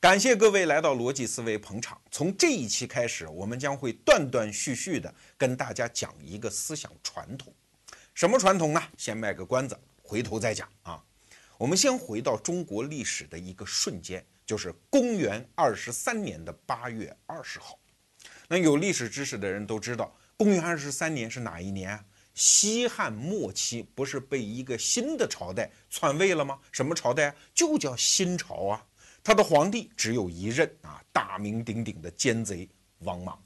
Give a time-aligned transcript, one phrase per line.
[0.00, 2.00] 感谢各位来到逻辑思维捧场。
[2.10, 7.52] 从这一期开始，我们将会断断续续的跟大家讲一个思想传统。
[8.14, 8.82] 什么传统呢？
[8.96, 11.04] 先卖个关子，回头再讲啊。
[11.58, 17.78] 我们先回到中国历史的一个瞬间，就是公元二十三年的八月二十号。
[18.48, 22.02] 那有历史知识的人都知道，公元二十三年是哪一年？
[22.32, 26.58] 西汉末期，不是被一个新的朝代篡位了吗？
[26.72, 27.36] 什么朝代？
[27.52, 28.86] 就叫新朝啊。
[29.22, 32.68] 他的皇帝只有一任啊，大名鼎鼎的奸贼
[33.00, 33.38] 王莽。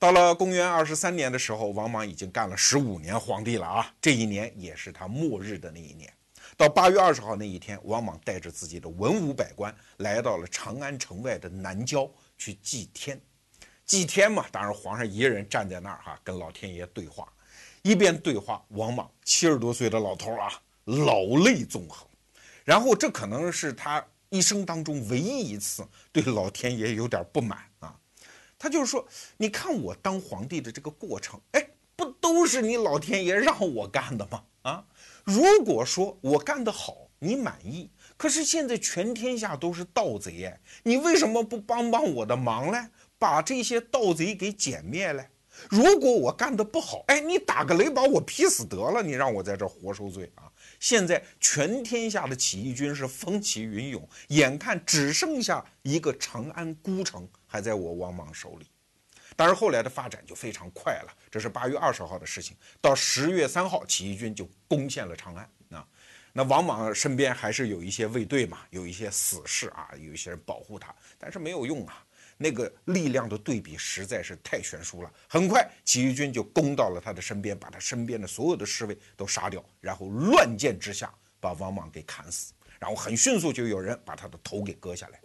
[0.00, 6.12] 到了公元二十三年的时候，王莽已经干了十五年皇帝了啊，这一年也是他末日的那一年。
[6.56, 13.20] 到八月二十号那一天，王莽带着自己的文武百官来到了长安城外的南郊去祭天。
[13.84, 17.32] 祭天嘛，当然皇上一个人站在那儿哈，跟老天爷对话。
[17.82, 20.52] 一边对话，王莽七十多岁的老头啊，
[20.84, 22.06] 老泪纵横。
[22.64, 24.04] 然后这可能是他。
[24.30, 27.96] 一生当中唯一一次对老天爷有点不满啊，
[28.58, 34.44] 他就是说，你看我当皇帝的这个过程，哎，不都是你老天爷让我干的吗？
[34.62, 34.84] 啊，
[35.24, 42.88] 如果说我干得好，你满意，可是现在全天下都是盗贼哎，你为什么不帮帮我的忙嘞？
[43.18, 45.30] 把这些盗贼给歼灭嘞？
[45.70, 50.52] 如果我干得不好，哎，你打个雷把我劈死得了，你让我在这活受罪啊？
[50.80, 58.66] 现在全天下的起义军是风起云涌，眼看只剩下一个长安孤城还在我王莽手里。
[59.36, 65.48] 但是后来的发展就非常快了，这是八月二十号的事情，到十月三号，起义军就攻陷了长安。
[65.70, 65.86] 啊，
[66.32, 72.04] 那王莽身边还是有一些卫队嘛，有一些死士啊，有一些人保护他，但是没有用啊。
[72.40, 75.12] 那个力量的对比实在是太悬殊了。
[75.28, 82.54] 很快，起义军就攻到了他的身边，把他身边的所有的侍卫都杀掉，然后乱箭之下把王莽给砍死。
[82.78, 85.20] 然后很迅速就有人把他的头给割下来，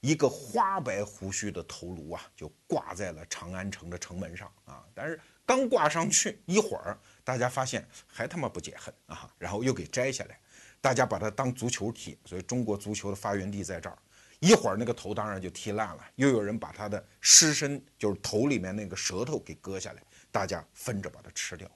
[0.00, 4.82] 一个花白胡须的头颅啊，就挂在了长安城的城门上啊。
[4.94, 10.40] 但是刚挂上去一会儿，大家发现还他妈不解恨啊，然后又给摘下来，
[10.80, 13.98] 大家把它当足球踢，所以中国足球的发源地在这儿。
[14.40, 21.70] 一会儿那个头当然就踢烂了，又有人把他的尸身，就是头里面那个舌头给割下来，大家分着把它吃掉。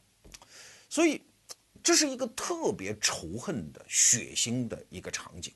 [0.89, 1.23] 所以，
[1.83, 5.53] 这是一个特别仇恨的、血腥的一个场景。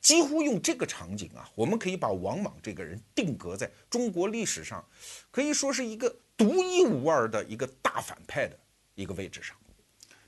[0.00, 4.84] 几乎用这个场景啊，我们可以把王莽这个人定格在中国历史上，
[5.30, 8.58] 可以说是一个独一无二的一个大反派的
[8.96, 9.56] 一个位置上。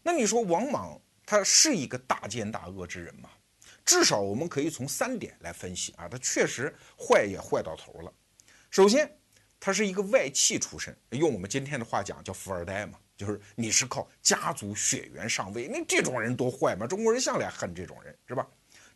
[0.00, 0.96] 那你说王莽
[1.26, 3.28] 他是一个大奸大恶之人吗？
[3.84, 8.12] 至少我们可以从三点来分析啊，他确实坏也坏到头了。
[8.70, 9.10] 首先，
[9.60, 18.46] 他是一个外戚出身，用我们今天的话讲叫富二代嘛，就是你是靠家族血缘上位，那这种人多坏嘛，中国人向来恨这种人，是吧？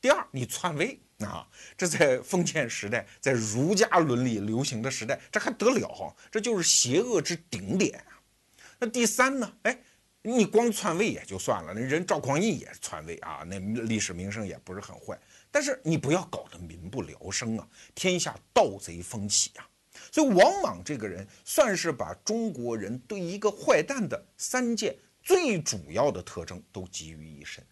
[0.01, 6.17] 第二，你篡位啊，这在封建时代，在儒家伦理流行的时代，这还得了？
[6.31, 8.19] 这就是邪恶之顶点啊。
[8.79, 9.53] 那第三呢？
[9.65, 9.79] 哎。
[10.23, 15.19] 你光篡位也就算了，那人赵匡胤也篡位啊，那历史名声也不是很坏。
[15.51, 19.67] 但是你不要搞得民不聊生啊，天下盗贼风起呀。
[20.13, 27.65] 所以王莽这个人算是把中国人对一个坏蛋的三件最主要的特征都集于一身。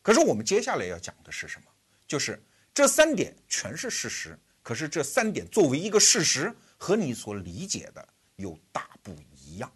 [0.00, 1.66] 可是我们接下来要讲的是什么？
[2.06, 2.40] 就是
[2.74, 8.06] 这三点全是事实，可是这三点作为一个事实和你所理解的
[8.36, 9.70] 又大不一样。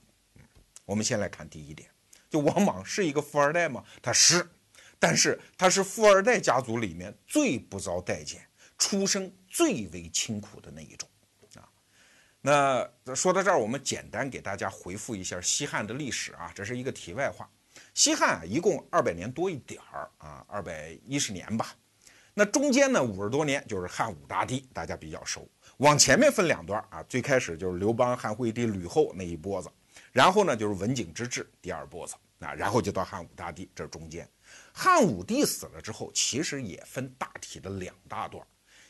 [0.86, 1.90] 我们先来看第一点，
[2.30, 3.84] 就王莽是一个富二代吗？
[4.00, 4.48] 他是，
[4.98, 8.40] 但是他是富二代家族里面最不遭待见、
[8.78, 11.08] 出生最为清苦的那一种
[11.56, 11.68] 啊。
[12.40, 17.50] 那说到这儿，我们简单给大家回复一下西汉的历史啊，这是一个题外话。
[17.92, 21.74] 西汉，一共二百年多一点儿啊，二百一十年吧。
[22.32, 25.48] 那中间呢，五十多年就是汉武大帝，大家比较熟。
[25.78, 29.68] 往前面分两段啊，最开始就是刘邦、汉惠帝、吕后那一波子。
[30.16, 34.26] 然后呢，就是文景之治第二波子啊，然后就到汉武大帝这中间。
[34.72, 38.42] 汉武帝死了之后，其实也分大体的两大段，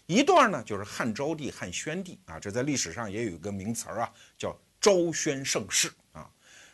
[0.07, 6.31] 一段呢就是汉昭帝、汉宣帝啊，这在历史上也有一个名词儿啊，叫昭宣盛世啊。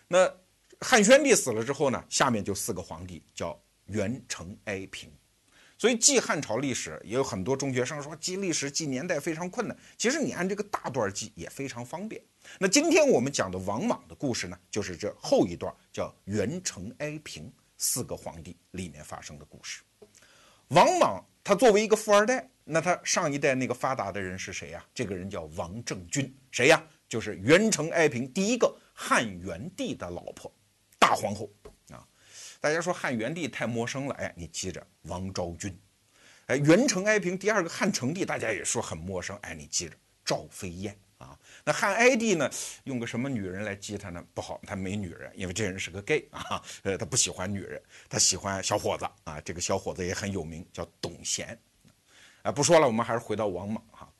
[0.06, 0.30] 那
[0.80, 5.10] 汉宣帝死了之后呢，下面就四个皇帝，叫元成哀平。
[5.78, 12.22] 所以记汉朝历史也有很多中学生说记历史记年代非常困难，其实你按这个大段记也非常方便。
[12.58, 19.82] 那今天我们讲的王莽的故事呢，就是这后一段叫元成哀平四个皇帝里面发生的故事。
[20.68, 24.84] 王莽他作为一个富二代，那他上一代那个发达的人是谁呀？
[24.94, 26.82] 这个人叫王政君，谁呀？
[27.08, 30.50] 就是元成哀平第一个汉元帝的老婆，
[30.98, 31.50] 大皇后
[31.90, 32.06] 啊。
[32.60, 35.76] 大家说汉元帝太陌生了，哎，你记着王昭君，
[36.46, 39.36] 哎，元成哀平第二个汉成帝，大家也说很陌生。
[39.42, 40.96] 哎，你记着，赵飞燕。
[41.64, 42.50] 那汉哀帝呢，
[42.84, 44.24] 用个什么女人来激他呢？
[44.34, 46.62] 不好，他没女人，因为这人是个 gay 啊。
[46.82, 49.40] 呃，他不喜欢女人，他喜欢小伙子啊。
[49.40, 51.56] 这个小伙子也很有名，叫董贤。
[52.42, 54.12] 啊，不说了，我们还是回到王莽哈。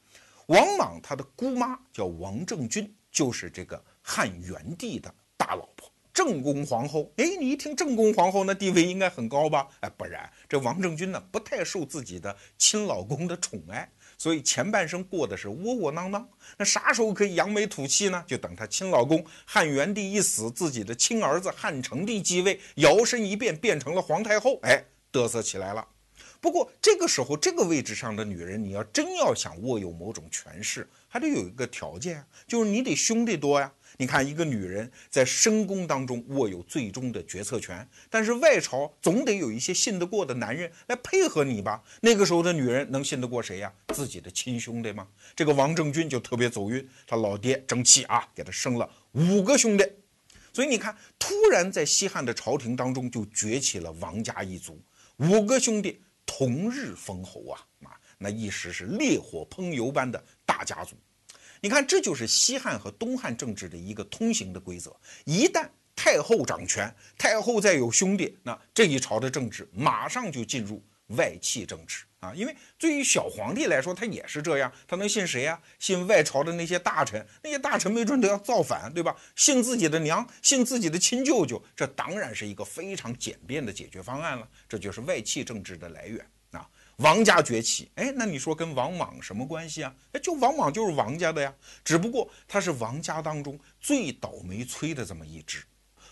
[0.46, 5.90] 王莽他的姑妈叫王政君，就是这个汉元帝的大老婆。
[6.12, 9.66] 正宫皇后，哎，你一听正宫皇后，那地位应该很高吧？
[9.80, 13.90] 哎，不然，这王政君呢，不太受自己的亲老公的宠爱，
[14.22, 16.28] 所以前半生过的是窝窝囊囊。
[16.56, 18.22] 那啥时候可以扬眉吐气呢？
[18.24, 25.84] 就等她亲老公汉元帝一死，自己的亲儿子汉成帝继位，摇身一变变成了皇太后，哎，嘚瑟起来了。
[26.40, 33.72] 不过这个时候，这个位置上的女人，你要真要想握有某种权势，还得有一个条件，就是你得兄弟多呀。
[33.98, 41.82] 你看，一个女人在深宫当中握有最终的决策权，但是外朝总得有一些信得过的男人来配合你吧？
[42.00, 43.72] 那个时候的女人能信得过谁呀？
[43.88, 45.06] 自己的亲兄弟吗？
[45.36, 49.84] 这个王政君就特别走运，他老爹争气啊，给他生了五个兄弟，
[50.52, 54.80] 所以你看，突然在西汉的朝廷当中就崛起了王家一族，
[55.18, 60.96] 五个兄弟同日封侯啊啊，那一时是烈火烹油般的大家族。
[61.64, 64.96] 你看，这就是西汉和东汉政治的一个通行的规则。
[65.24, 72.34] 一旦太后掌权，太后再有兄弟，那这一朝的政治马上就进入外戚政治啊。
[72.34, 75.56] 因为对于小皇帝来说，他也是这样，他能信谁啊？
[75.78, 79.14] 信外朝的那些大臣，那些大臣没准都要造反，对吧？
[79.36, 84.48] 信自己的娘，信自己的亲舅舅，这当然是一个非常简便的解决方案了。
[84.68, 86.26] 这就是外戚政治的来源。
[87.02, 89.94] 王家崛起，哎，那你说跟王莽什么关系啊？
[90.12, 91.52] 哎，就王莽就是王家的呀，
[91.84, 95.62] 只不过他是王家当中最倒霉催的这么一支。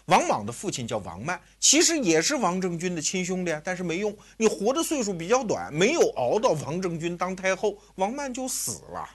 [0.06, 9.08] 王莽的父亲叫王曼，其实也是王政君的亲兄弟，但是没用，你活的岁数比较短，没有熬到王政君当太后，王曼就死了。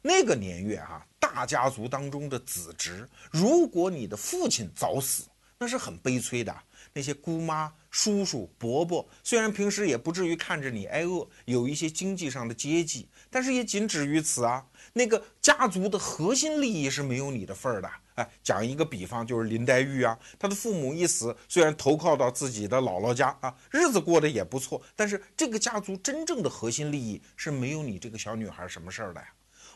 [0.00, 5.24] 那个年月哈，大家族当中的子侄，如果你的父亲早死，
[5.58, 6.52] 那是很悲催的。
[6.92, 14.66] 那些姑妈、叔叔、伯伯，虽然平时也不至于看着你挨饿，有一些经济上的接济，但是也仅止于此啊。
[14.94, 17.90] 那个家族的核心利益是没有你的份儿的。
[18.14, 29.28] 哎，讲一个比方，就是林黛玉啊，她的父母一死，虽然投靠到自己的姥姥家啊，日子过得也不错，但是这个家族真正的核心利益是没有你这个小女孩什么事儿的呀。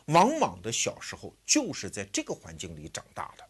[0.05, 3.43] 王莽的小时候就是在这个环境里长大的。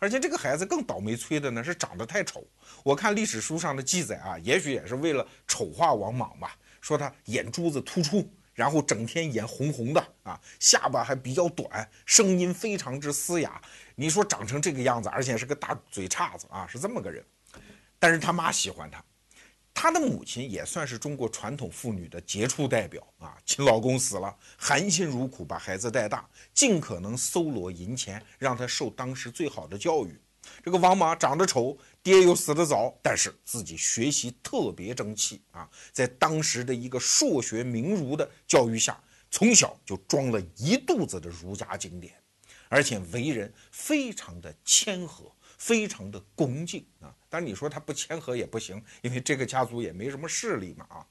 [0.00, 2.44] 而且这个孩子更倒霉催的呢，是长得太丑。
[2.82, 13.60] 我看历史书上的记载啊，也许也是为了丑化王莽吧，说他眼珠子突出，然后整天眼红红的啊，下巴还比较短，声音非常之嘶哑。
[13.94, 17.22] 你说长成这个样子，而且是个大嘴叉子啊，是这么个人。
[17.98, 19.04] 但是他妈喜欢他。
[19.72, 23.36] 他的母亲也算是中国传统妇女的杰出代表啊！
[23.46, 30.20] 亲老公死了，含辛茹苦把孩子带大，尽可能搜罗银钱，让他受当时最好的教育。
[30.62, 35.68] 这个王莽长得丑，爹又死得早，但是自己学习特别争气啊！
[35.92, 42.14] 在当时的一个硕学名儒的教育下，从小就装了一肚子的儒家经典，
[42.68, 45.32] 而且为人非常的谦和。
[45.60, 51.06] 非常的恭敬啊，但是你说他不谦和也不行，因为这个家族也没什么势力嘛啊。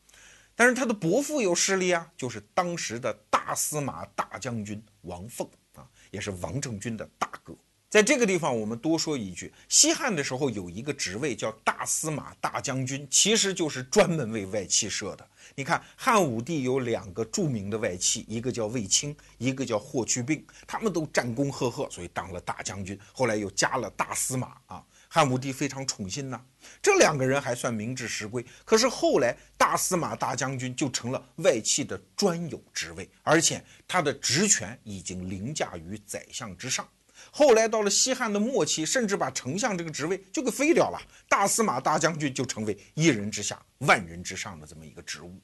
[0.56, 7.56] 但是他的伯父有势力啊，就是当时的大司马大将军王凤啊，也是王政君的大哥。
[7.90, 15.28] 在这个地方，我们多说一句：西汉的时候有一个职位叫大司马大将军，其实就是专门为外戚设的。
[15.56, 22.98] 你看，汉武帝有两个著名的外戚，一个叫卫青，一个叫霍去病，他们都战功赫赫，所以当了大将军。
[23.12, 26.40] 后来又加了大司马啊，汉武帝非常宠信呐。
[26.84, 28.46] 这两个人还算名至实归。
[28.66, 36.88] 可是后来，大司马大将军就成了外戚的专有职位，而且他的职权已经凌驾于宰相之上。
[37.32, 45.40] 后来到了西汉的末期，甚至把丞相这个职位就给废掉了，大司马大将军就成为一人之下、万人之上的这么一个职务。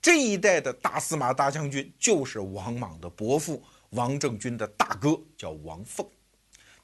[0.00, 6.06] 这一代的大司马大将军就是王莽的伯父王政君的大哥，叫王凤。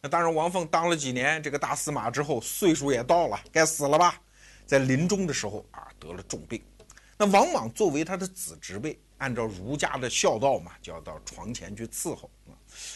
[0.01, 4.21] 那当然，王凤当了几年这个大司马之后，岁数也到了，该死了吧？
[4.67, 6.61] 在临终的时候啊，得了重病。
[7.17, 12.29] 那王莽作为他的子侄辈，按照儒家的孝道嘛，就要到床前去伺候。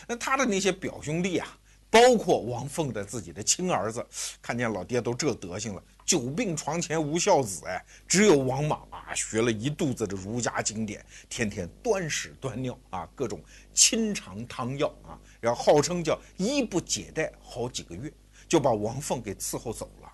[0.07, 1.59] 那他的那些表兄弟啊，
[1.91, 4.05] 包括王凤的自己的亲儿子，
[4.43, 13.41] 看见老爹都这德行了，久病床前无孝子，哎，只有王莽啊，学了一肚子的儒家经典，天天端屎端尿啊，各种
[13.73, 18.13] 亲尝汤药啊，然后号称叫衣不解带好几个月，
[18.49, 20.06] 就把王凤给伺候走了。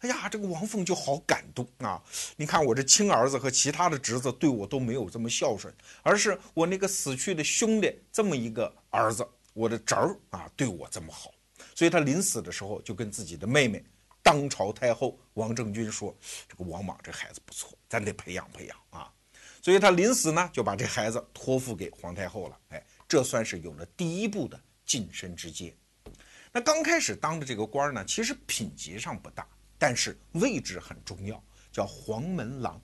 [0.00, 2.02] 哎呀，这个王凤就好感动啊！
[2.36, 5.72] 你看我这亲儿子和其他的侄子对我都没有这么孝顺，
[6.02, 11.32] 而是我那个死去的兄弟这么一个儿子，我的侄儿啊，对我这么好。
[11.74, 13.82] 所以他临死的时候就跟自己的妹妹，
[14.22, 16.14] 当朝太后王政君说
[16.48, 19.10] ：“这个王莽这孩子不错，咱得培养培养啊。”
[19.62, 22.58] 所以他临死呢，就把这孩子托付给皇太后了。
[22.70, 25.74] 哎，这算是有了第一步的晋升之阶。
[26.52, 29.46] 那刚开始当的这个官呢，其实品级上不大，
[29.80, 32.78] 但是位置很重要，叫黄门郎。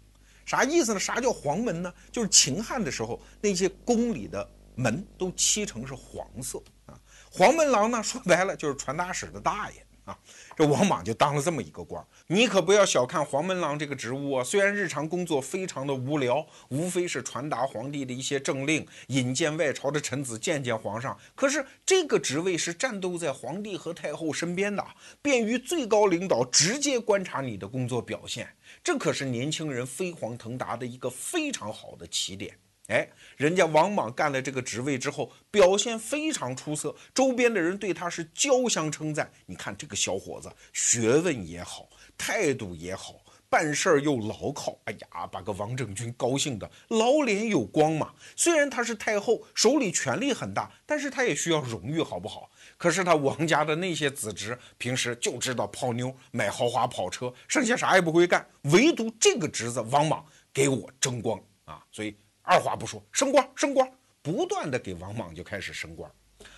[0.46, 0.98] 啥意思呢？
[0.98, 1.94] 啥叫黄门呢？
[2.10, 6.98] 就是秦汉的时候，那些宫里的门都漆成是黄色啊。
[7.30, 9.85] 黄门郎呢，说白了就是传达室的大爷。
[10.06, 10.16] 啊，
[10.56, 14.44] 这王莽就当了这么一个官，你可不要小看黄门郎这个职务啊。
[14.44, 24.86] 虽然日常工作非常的无聊，无非是传达皇帝的一些政令，引荐外朝的臣子见见皇上，可是这个职位是战斗在皇帝和太后身边的，
[25.20, 28.48] 便于最高领导直接观察你的工作表现，
[28.84, 32.56] 这可是年轻人飞黄腾达的一个非常好的起点。
[32.88, 39.28] 哎，人家王莽干了这个职位之后，表现非常出色，周边的人对他是交相称赞。
[39.46, 43.16] 你看这个小伙子，学问也好，态度也好，
[43.50, 44.78] 办事儿又牢靠。
[44.84, 48.12] 哎呀，把个王政君高兴的老脸有光嘛。
[48.36, 52.48] 虽然他是太后，手里权力很大，但是他也需要荣誉，好不好？
[52.78, 61.84] 可是他王家的那些子侄，平时就知道泡妞、买豪华跑车，剩下啥也不会干，唯独这个侄子王莽给我争光啊！
[61.90, 62.16] 所以。
[62.46, 66.08] 二话不说，升官升官，不断的给王莽就开始升官。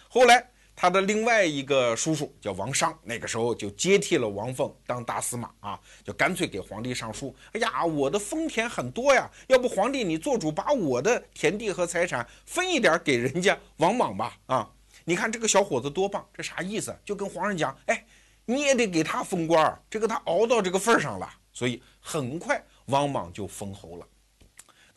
[0.07, 14.37] 后来他的另外一个叔叔叫王商，那个时候就接替了王凤当大司马啊，就干脆给皇帝上书：哎呀，我的封田很多呀，要不皇帝你做主把我的田地和财产分一点给人家王莽吧？
[14.45, 14.71] 啊，
[15.07, 16.95] 你看这个小伙子多棒，这啥意思？
[17.03, 18.05] 就跟皇上讲，哎，
[18.45, 21.27] 你也得给他封官，这个他熬到这个份上了。
[21.51, 24.07] 所以很快王莽就封侯了。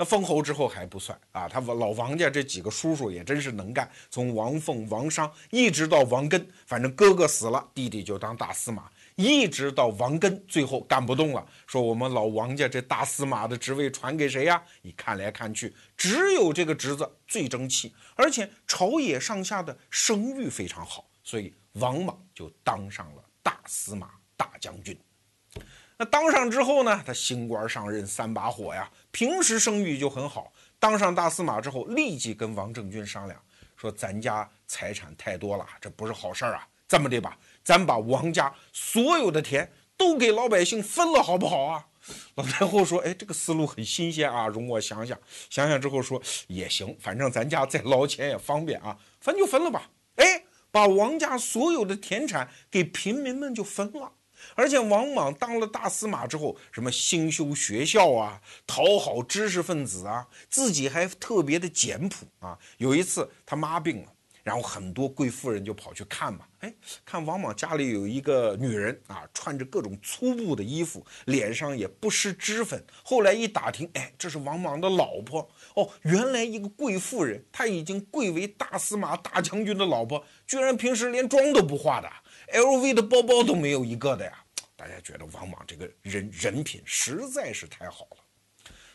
[0.02, 14.60] 那封侯之后还不算啊，他老王家这几个叔叔也真是能干，从王凤、王商一直到王根，反正哥哥死了，弟弟就当大司马，一直到王根最后干不动了，说我们老王家这大司马的职位传给谁呀？
[14.82, 25.00] 你看来看去，只有这个侄子最争气，而且朝野上下的声誉非常好，所以王莽就当上了大司马、大将军。
[25.98, 27.04] 那当上之后呢？
[27.06, 30.52] 他新官上任三把火呀，平时声誉就很好。
[30.80, 33.40] 当上大司马之后，立即跟王政君商量，
[33.76, 36.68] 说咱家财产太多了，这不是好事儿啊。
[36.88, 41.86] 这么的吧，咱把王家所有的田都给老百姓分了，好不好啊？
[42.34, 45.18] 老太后说：“哎，这个思路很新鲜啊，容我想想。
[45.52, 49.90] 想想之后说也行，反正咱家再捞钱也方便啊，分就分了吧。
[50.16, 54.12] 哎，把王家所有的田产给平民们就分了。”
[54.56, 62.58] 而且王莽当了大司马之后，什么兴修学校啊，讨好知识分子啊，自己还特别的简朴啊。
[62.78, 66.46] 有一次他妈病了，然后很多贵妇人就跑去看嘛。
[66.60, 66.72] 哎，
[67.04, 72.84] 看王莽家里有一个女人啊，穿着各种粗布的衣服，脸上也不施脂粉。
[73.04, 75.90] 后来一打听，哎，这是王莽的老婆哦。
[76.04, 82.08] 原来一个贵妇人，她已经贵为大司马、大将军的老婆，居然平时连妆都不化的。
[82.52, 84.44] LV 的包包都没有一个的呀！
[84.76, 88.18] 大家觉得王莽这个人人品实在是太好了。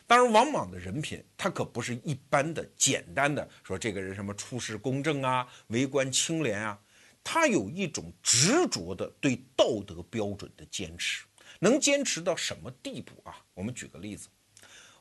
[0.05, 6.79] 当然，王莽的人品他可不是一般的简单的说这个人什么处事公正啊、为官清廉啊，
[7.23, 11.25] 他有一种执着的对道德标准的坚持。
[11.59, 13.35] 能坚持到什么地步啊？
[13.53, 14.27] 我们举个例子，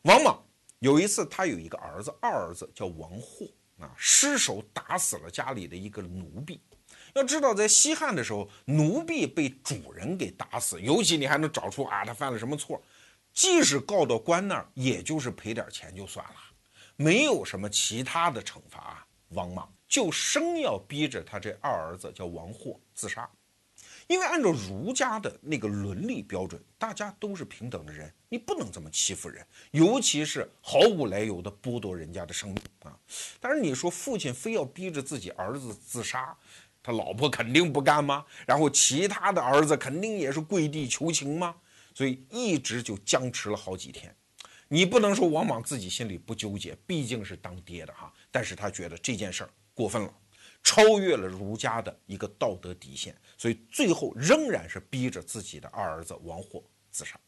[0.03, 0.43] 王莽
[0.79, 3.47] 有一次他有一个儿子，二儿子叫王霍
[3.79, 6.61] 啊，失手打死了家里的一个奴婢。
[7.17, 12.81] 要知道，在西汉的时候，奴婢被主人给打死，尤其你还能找出啊，他犯了什么错，
[13.33, 16.37] 即使告到官那儿，也就是赔点钱就算了，
[16.97, 19.03] 没有什么其他的惩罚。
[19.31, 23.27] 王莽就生要逼着他这二儿子叫王霍自杀，
[24.07, 32.95] 因为按照儒家的那个伦理标准，大家都是平等的人，你不能这么欺负人，尤其是毫无来由的剥夺人家的生命啊。
[33.41, 36.37] 但是你说父亲非要逼着自己儿子自杀。
[36.87, 38.25] 他老婆肯定不干吗？
[38.47, 41.57] 然后其他的儿子肯定也是跪地求情吗？
[41.93, 44.15] 所以一直就僵持了好几天。
[44.69, 48.13] 你不能说王莽自己心里不纠结，毕竟是当爹的哈。
[48.31, 50.15] 但是他觉得这件事儿过分了，
[50.63, 56.63] 超越了儒家的一个道德底线，所以最后仍然是逼着自己的二儿子王霍
[56.93, 57.19] 自杀。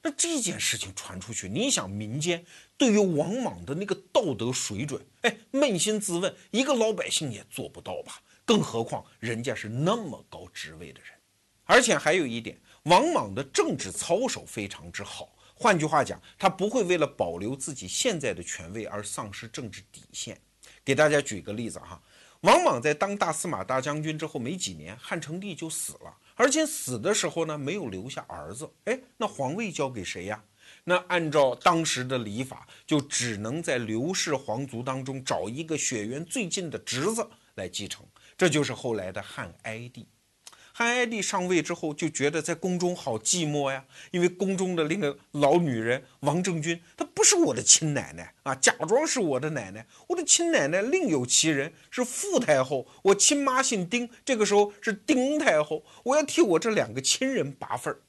[0.00, 2.44] 那这件事情传出去，你想民间
[2.78, 8.22] 对于王莽的那个道德水准，哎，扪心自问，一个老百姓也做不到吧？
[8.50, 11.10] 更何况人家是那么高职位的人，
[11.66, 20.36] 而且还有一点，王莽的政治操守非常之好，换句话讲，他不会为了保留自己现在的权位而丧失政治底线。
[20.84, 22.02] 给大家举个例子哈，
[22.40, 30.42] 王莽在当大司马大将军之后没几年，汉成帝就死了，而且死的时候呢没有留下儿子，哎，那皇位交给谁呀？
[30.82, 38.04] 那按照当时的礼法，就只能在刘氏皇族当中找一个血缘最近的侄子来继承，
[38.40, 40.08] 这就是后来的汉哀帝。
[40.72, 49.86] 汉哀帝上位之后，就觉得在宫中好寂寞呀，因为宫中的那个老女人王政君，她不是我的亲奶奶啊，假装是我的奶奶。
[50.08, 52.86] 我的亲奶奶另有其人，是傅太后。
[53.02, 55.84] 我亲妈姓丁，这个时候是丁太后。
[56.04, 58.00] 我要替我这两个亲人拔份儿。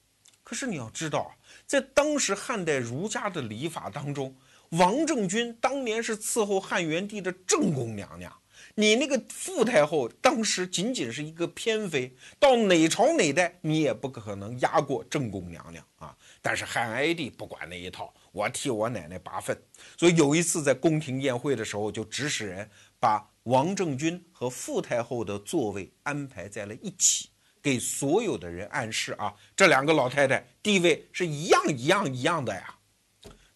[0.45, 1.35] 可是你要知道啊，
[1.65, 4.33] 在当时汉代儒家的礼法当中，
[4.69, 8.31] 王政君当年是伺候汉元帝的正宫娘娘。
[8.75, 16.16] 你那个傅太后当时仅仅是一个偏妃，到哪朝哪代你也不可能压过正宫娘娘啊！
[16.42, 19.62] 但是汉哀帝不管那一套，我替我奶奶拔粪。
[19.98, 27.30] 所以有一次在宫廷宴会的时候，就指使人把王政君和傅太后的座位安排在了一起，
[27.62, 32.75] 给所有的人暗示啊，这两个老太太地位是一样一样一样的呀。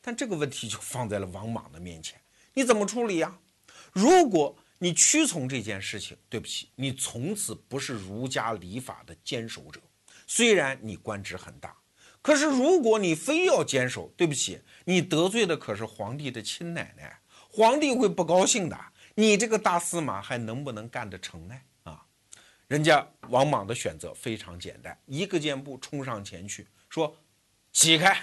[0.02, 2.20] 但这个问题就放在了王莽的面前，
[2.54, 3.40] 你怎么处理呀？
[3.92, 9.82] 如果你屈从这件事情，对不起，你从此不是儒家礼法的坚守者。
[10.28, 11.76] 虽然你官职很大，
[12.22, 18.80] 可是如果你非要坚守，对不起，你得罪的可是皇帝的亲奶奶，皇帝会不高兴的。
[19.16, 21.56] 你这个大司马还能不能干得成呢？
[21.82, 22.06] 啊，
[22.68, 27.18] 人家王莽的选择非常简单，一个箭步冲上前去说
[27.74, 28.16] ：“起开！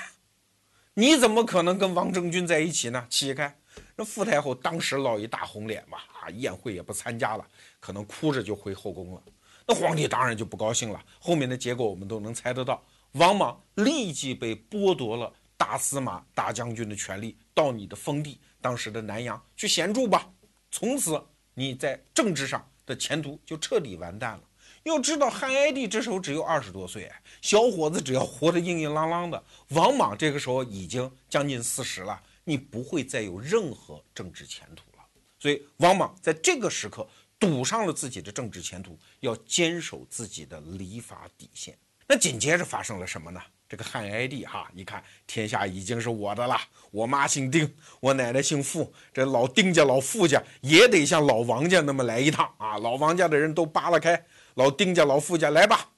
[0.95, 3.05] 你怎么可能跟王政君在一起呢？
[3.11, 3.59] 起开！”
[3.97, 7.47] 那傅太后当时落一大红脸吧，啊，宴会也不参加了，
[7.81, 9.23] 可能哭着就回后宫了。
[9.67, 11.03] 那皇帝当然就不高兴了。
[11.21, 20.29] 后面的结果我们都能猜得到，王莽立即被剥夺了大司马、大将军的权利，到你的封地，当时的南阳去闲住吧。
[20.71, 21.23] 从此
[21.55, 24.43] 你在政治上的前途就彻底完蛋了。
[24.85, 27.09] 要知道，汉哀帝这时候只有二十多岁，
[27.41, 32.21] 小伙子只要活得硬硬朗朗的，王莽这个时候已经将近四十了。
[32.45, 35.05] 你不会再有任何政治前途了，
[35.39, 37.07] 所以王莽在这个时刻
[37.39, 41.77] 赌上了自己的政治前途，要坚守自己的礼法底线。
[42.07, 43.41] 那紧接着发生了什么呢？
[43.69, 52.77] 这个汉哀帝哈，一看天下已经是我的了，我妈姓丁，我奶奶姓傅，这老丁家老傅家也得像老王家那么来一趟啊！
[52.77, 54.27] 老王家的人都扒拉开，
[54.57, 55.91] 老丁家老傅家来吧。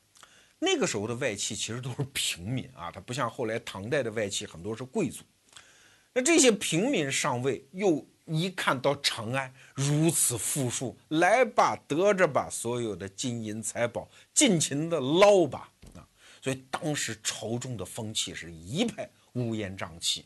[0.61, 5.25] 那个时候的外戚其实都是平民啊，他不像后来唐代的外戚很多是贵族。
[6.17, 16.07] 那这些平民上位，又一看到长安如此富庶，来吧，得着吧，所有的金银财宝，尽情的捞吧啊！
[16.41, 20.25] 所以当时朝中的风气是一派乌烟瘴气。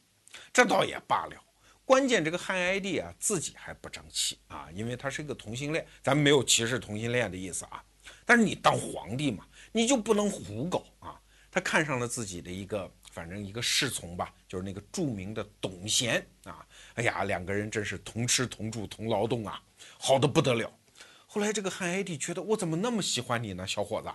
[0.52, 1.42] 这倒也罢了，
[1.86, 7.82] 关键这个汉哀帝啊，自己还不争气啊，因为他是一个同性恋，咱们没有歧视同性恋的意思啊。
[8.26, 11.18] 但是你当皇帝嘛，你就不能胡搞啊！
[11.50, 12.92] 他看上了自己的一个。
[13.18, 16.64] 反正一个侍从吧，就是那个著名的董贤啊。
[16.94, 19.60] 哎呀，两个人真是同吃同住同劳动啊，
[19.98, 20.72] 好的不得了。
[21.26, 24.08] 后来这个汉哀帝觉得我怎么那么喜欢你呢，小伙子？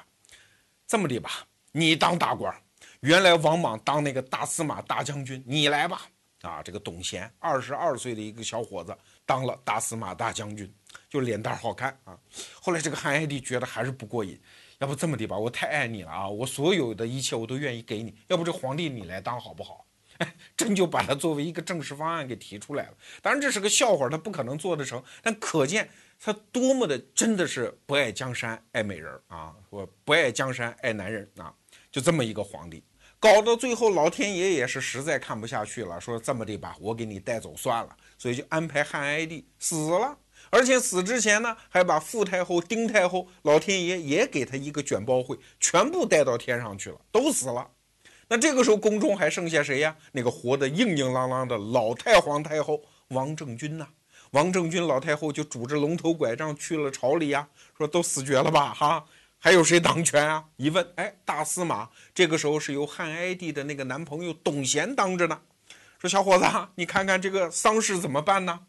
[0.88, 2.56] 这么的吧，你当大官。
[3.02, 6.08] 原来王莽当那个大司马大将军，你来吧。
[6.42, 10.74] 啊，这个董贤二十二岁的一个小伙子当了大司马大将军，
[11.10, 12.18] 就脸蛋好看啊。
[12.62, 14.42] 后来这个汉哀帝觉得还是不过瘾。
[14.80, 16.28] 要不这么的吧，我太爱你了啊！
[16.28, 18.16] 我所有的一切我都愿意给你。
[18.28, 19.86] 要不这皇帝你来当好不好？
[20.18, 22.94] 哎，真就把他作为一个正式方案给提出来了。
[23.22, 25.02] 当然这是个笑话，他不可能做得成。
[25.22, 29.54] 但可见他多么的真的是不爱江山爱美人啊！
[29.70, 31.54] 我不爱江山爱男人啊！
[31.92, 32.84] 就这么一个皇帝，
[33.20, 37.98] 搞到最后老天爷也是实在看不下去了，说这么的吧，我给你带走算了。
[38.18, 40.18] 所以就安排汉哀帝死了。
[40.54, 47.68] 而且死之前呢，还把傅太后、丁太后，老天爷也给他一个卷包会，全部带到天上去了，都死了。
[48.28, 49.96] 那这个时候宫中还剩下谁呀？
[50.12, 53.88] 那个活得硬硬朗朗的老太皇太后王政君呐。
[54.30, 58.72] 王政君老太后就拄着龙头拐杖去了朝里呀，说都死绝了吧？
[58.76, 59.04] 哈，
[59.40, 60.46] 还有谁当权啊？
[60.58, 65.42] 一问，哎，大司马这个时候是由汉哀帝的那个男朋友董贤当着呢。
[65.98, 68.60] 说小伙子，你看看这个丧事怎么办呢？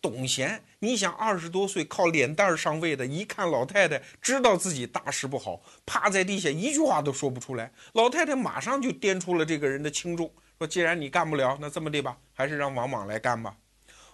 [0.00, 7.72] 董贤，你想二十多岁靠脸蛋上位的，一看老太太知道自己大事不好，趴在地下一句话都说不出来。
[7.94, 13.56] 老太太马上就掂出了这个人的轻重，说：“既然你干不了，那这么的吧，还是让王莽来干吧。”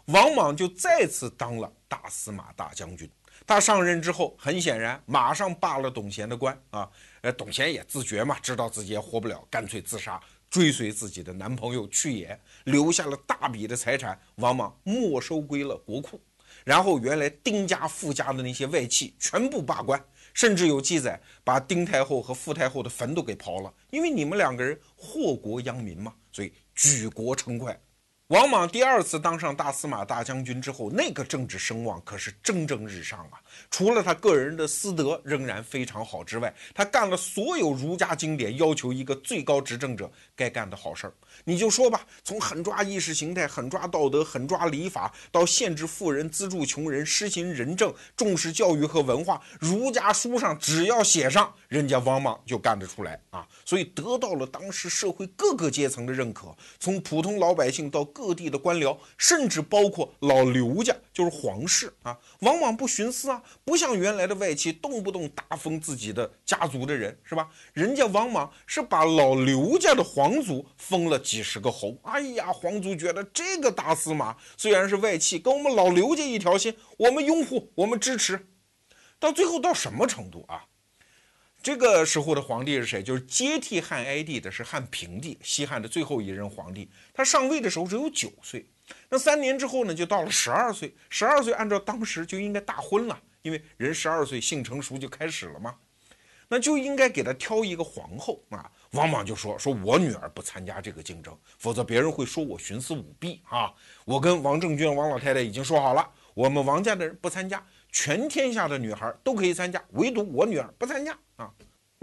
[0.06, 3.10] 王莽就再次当了大司马大将军。
[3.46, 6.88] 他上任之后，很显然马上罢了董贤的官啊，
[7.20, 10.18] 呃，董贤也自觉嘛，知道自己也活不了，干脆自杀，
[10.54, 16.20] 追随自己的男朋友去也，留下了大笔的财产，往往没收归了国库。
[16.62, 20.00] 然后原来丁家、傅家的那些外戚全部罢官，
[20.32, 27.76] 甚至有记载把丁太后和傅太后的坟都给刨了，因为你们两个人祸国殃民嘛，所以举国称快。
[28.28, 33.36] 王莽第二次当上大司马大将军之后，那个政治声望可是蒸蒸日上啊！
[33.70, 41.12] 除了他个人的私德仍然非常好之外，他干了所有儒家经典要求一个最高执政者该干的好事儿。
[41.44, 53.46] 你就说吧，从狠抓意识形态、狠抓道德、狠抓礼法，到限制富人、资助穷人、施行仁政、重视教育和文化，儒家书上只要写上，人家王莽就干得出来啊！
[53.66, 67.50] 所以得到了当时社会各个阶层的认可，从普通老百姓到各地的官僚，甚至包括老刘家，就是皇室啊，往往不徇私啊，不像原来的外戚，动不动大封自己的家族的人，是吧？
[67.72, 71.98] 人家往往是把老刘家的皇族封了几十个侯。
[72.04, 78.46] 哎呀，皇族觉得这个大司马虽然是外戚，跟我们老刘家一条心，我们拥护，我们支持。
[79.18, 80.64] 到最后到什么程度啊？
[81.64, 83.02] 这个时候的皇帝是谁？
[83.02, 86.90] 就是接替汉哀帝的是汉平帝，西汉的最后一任皇帝。
[87.14, 88.66] 他上位的时候只有九岁，
[89.08, 90.94] 那三年之后呢，就到了十二岁。
[91.08, 95.74] 十二岁按照当时就应该大婚了，因为人十二岁性成熟就开始了嘛，
[96.48, 98.70] 那就应该给他挑一个皇后啊。
[98.90, 103.72] 王莽就说：“说我女儿不参加这个竞争，否则别人会说我徇私舞弊啊。
[104.04, 107.64] 我跟王政君、王老太太已经说好了，我们王家的人不参加。”
[107.94, 111.48] 全天下的女孩都可以参加，唯独我女儿不参加啊！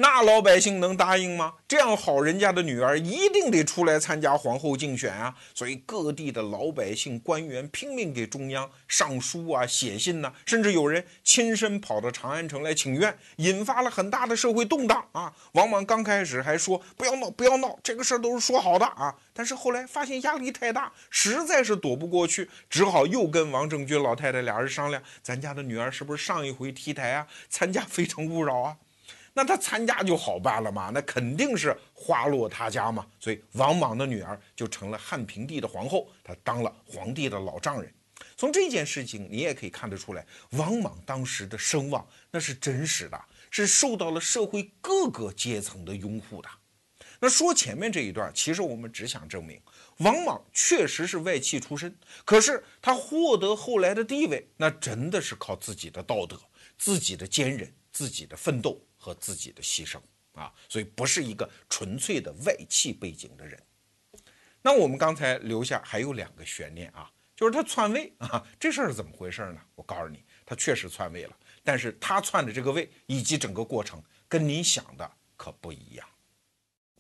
[0.01, 1.53] 那老百姓能答应吗？
[1.67, 5.35] 这样好人家的女儿一定得出来参加皇后竞选啊！
[5.53, 15.31] 所以各地的老百姓、官员拼命给中央上书啊、写信呐，甚至有人亲身跑到长安城来请愿，引发了很大的社会动荡啊！
[15.51, 19.15] 王莽刚开始还说不要闹，不要闹，这个事儿都是说好的啊！
[19.33, 28.77] 但是后来发现压力太大，实在是躲不过去，只好又跟王政君老太太俩人商量：咱家的女儿是不是上一回 T 台啊，参加《非诚勿扰》啊？
[29.33, 30.91] 那他参加就好办了嘛？
[30.93, 33.05] 那肯定是花落他家嘛。
[33.19, 37.93] 所以王莽的女儿就成了汉平帝的皇后，她当了皇帝的老丈人。
[38.37, 46.49] 从这件事情你也可以看得出来，王莽当时的声望那是真实的，是受到了社会各个阶层的拥护的。
[47.19, 49.61] 那说前面这一段，其实我们只想证明，
[49.97, 56.39] 王莽确实是外戚出身，可是他获得后来的地位，那真的是靠自己的道德、
[56.77, 58.79] 自己的坚韧、自己的奋斗。
[59.01, 59.99] 和自己的牺牲
[60.33, 63.59] 啊，所以不是一个纯粹的外戚背景的人。
[64.61, 69.61] 那我们刚才留下还有两个悬念啊，就是他篡位啊，这事儿是怎么回事呢？
[69.73, 76.07] 我告诉你，他确实篡位了，但是他篡的这个位以及整个过程跟你想的可不一样。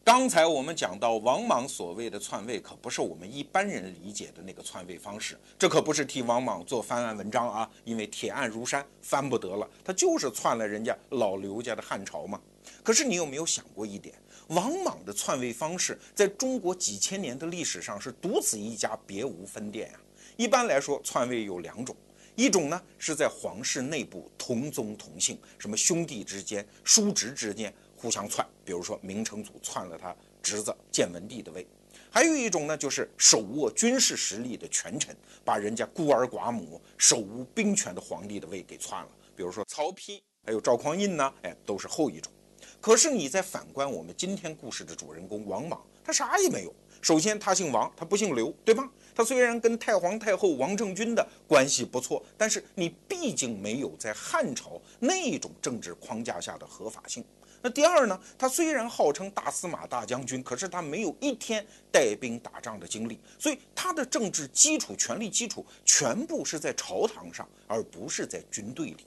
[0.03, 5.37] 刚才我们讲到王莽所谓的篡位，可不是我们一般人理解的那个篡位方式。
[5.59, 9.69] 这可不是替王莽做翻案文章啊，因为铁案如山，翻不得了。
[9.85, 12.41] 他就是篡了人家老刘家的汉朝嘛。
[12.81, 14.15] 可是你有没有想过一点，
[14.47, 19.99] 王莽的篡位方式在中国几千年的历史上是独此一家，别无分店呀？
[20.35, 21.95] 一般来说，篡位有两种，
[22.35, 27.71] 一种呢是在皇室内部同宗同姓，什么兄弟之间、叔侄之间。
[28.01, 31.67] 互相篡，比如说明成祖篡了他侄子建文帝的位，
[32.09, 42.33] 还有一种呢，就是手握军事实力的权臣，把人家孤儿寡母、手无兵权的皇帝的位给篡了，比如说曹丕，还有赵匡胤呢，哎，都是后一种。
[42.79, 46.73] 可是你再反观我们今天故事的主人公王莽，他啥也没有。
[47.03, 48.89] 首先他姓王，他不姓刘，对吧？
[49.15, 57.23] 他虽然跟太皇太后王政君的关系不错，但是你毕竟没有在汉朝那种政治框架下的合法性。
[57.63, 58.19] 那第二呢？
[58.39, 69.05] 他虽然号称大司马大将军，可是他没有一天带兵打仗的经历，所以他的政治基础、权力基础全部是在朝堂上，而不是在军队里。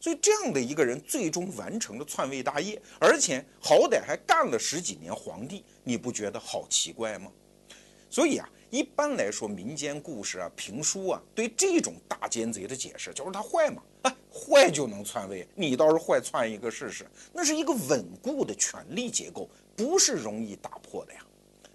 [0.00, 7.30] 所以这样的一个人最终完成了篡位大业，而且好歹还干了十几年皇帝，你不觉得好奇怪吗？
[8.10, 8.48] 所以啊。
[8.72, 17.06] 一般来说，民间故事啊、评书啊，对这种大奸贼的解释就是他坏嘛，啊，坏就能篡位，你倒是坏篡一个试试。
[17.34, 21.20] 那是一个稳固的权力结构，不是容易打破的呀。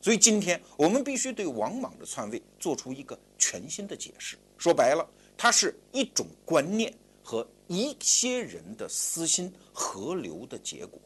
[0.01, 4.36] 所以今天我们必须对王莽的篡位做出一个全新的解释。
[4.57, 5.07] 说白了，
[5.38, 10.99] 它是一种观念和一些人的私心合流的结果。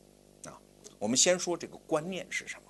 [0.45, 0.57] 啊，
[0.97, 2.61] 我们先说这个观念是什么。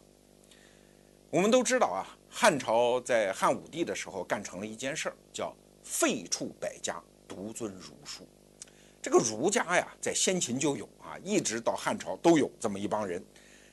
[1.29, 2.17] 我们都知道啊。
[2.33, 8.25] 汉朝在汉武帝的时候干成了一件事儿，叫废黜百家，独尊儒术。
[9.01, 13.21] 这个儒家呀，在先秦就有啊，一直到汉朝都有这么一帮人。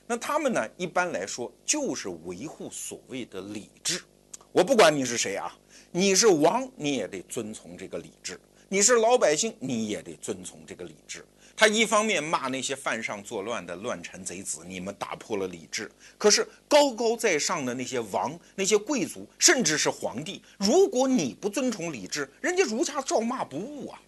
[0.09, 4.03] 那他们呢，一般来说就是维护所谓的礼制。
[4.51, 5.57] 我不管你是谁啊，
[5.93, 8.35] 你是王，你也得遵从这个礼制；
[8.69, 11.25] 你是老百姓，你也得遵从这个礼制。
[11.59, 24.01] 他一方面骂那些犯上作乱的乱臣贼子，你们打破了礼制；可是高高在上的那些王、那些贵族，甚至是皇帝，如果你不遵从礼制，人家儒家照骂不误啊。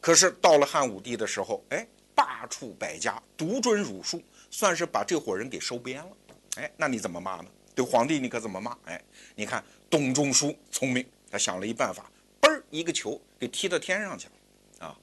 [0.00, 6.10] 可是到了汉武帝的时候，哎，罢黜百家，独尊儒术，算是把这伙人给收编了。
[6.56, 7.44] 哎，那你怎么骂呢？
[7.76, 8.76] 对皇帝你可怎么骂？
[8.86, 9.00] 哎，
[9.36, 14.88] 你看董仲舒聪明，他想了一办法，嘣儿一个球给踢到天上去了。
[14.88, 14.96] 啊，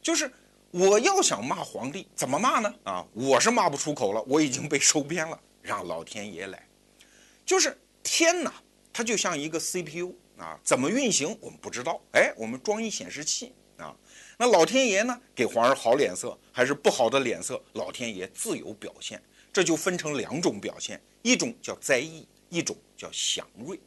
[0.00, 0.30] 就是
[0.76, 2.74] 我要想骂皇帝，怎么骂呢？
[2.82, 6.66] 啊，我是骂不出口了，我已经被收编了，让老天爷来。
[7.46, 8.52] 就是天呐，
[8.92, 12.00] 它就像一个 CPU 啊，怎么运行我们不知道。
[12.10, 13.94] 哎，我们装一显示器啊。
[14.36, 15.16] 那老天爷呢？
[15.32, 17.62] 给皇上好脸色还是不好的脸色？
[17.74, 23.78] 老天爷自有表现，这就分成两种表现，一种叫灾异，一种叫祥瑞。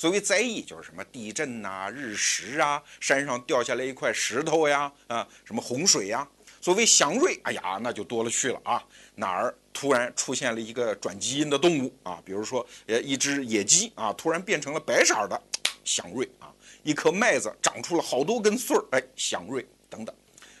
[0.00, 6.26] 所谓灾异，就是什么地震呐、日食啊、山上掉下来一块石头呀、啊什么洪水呀。
[6.58, 8.82] 所谓祥瑞，哎呀，那就多了去了啊，
[9.16, 12.18] 哪儿突然出现了一个转基因的动物啊？
[12.24, 15.38] 比如说，呃，一只野鸡啊，突然变成了白色的，
[15.84, 16.50] 祥瑞啊。
[16.82, 20.16] 一颗麦子长出了好多根穗儿，哎，祥瑞等等，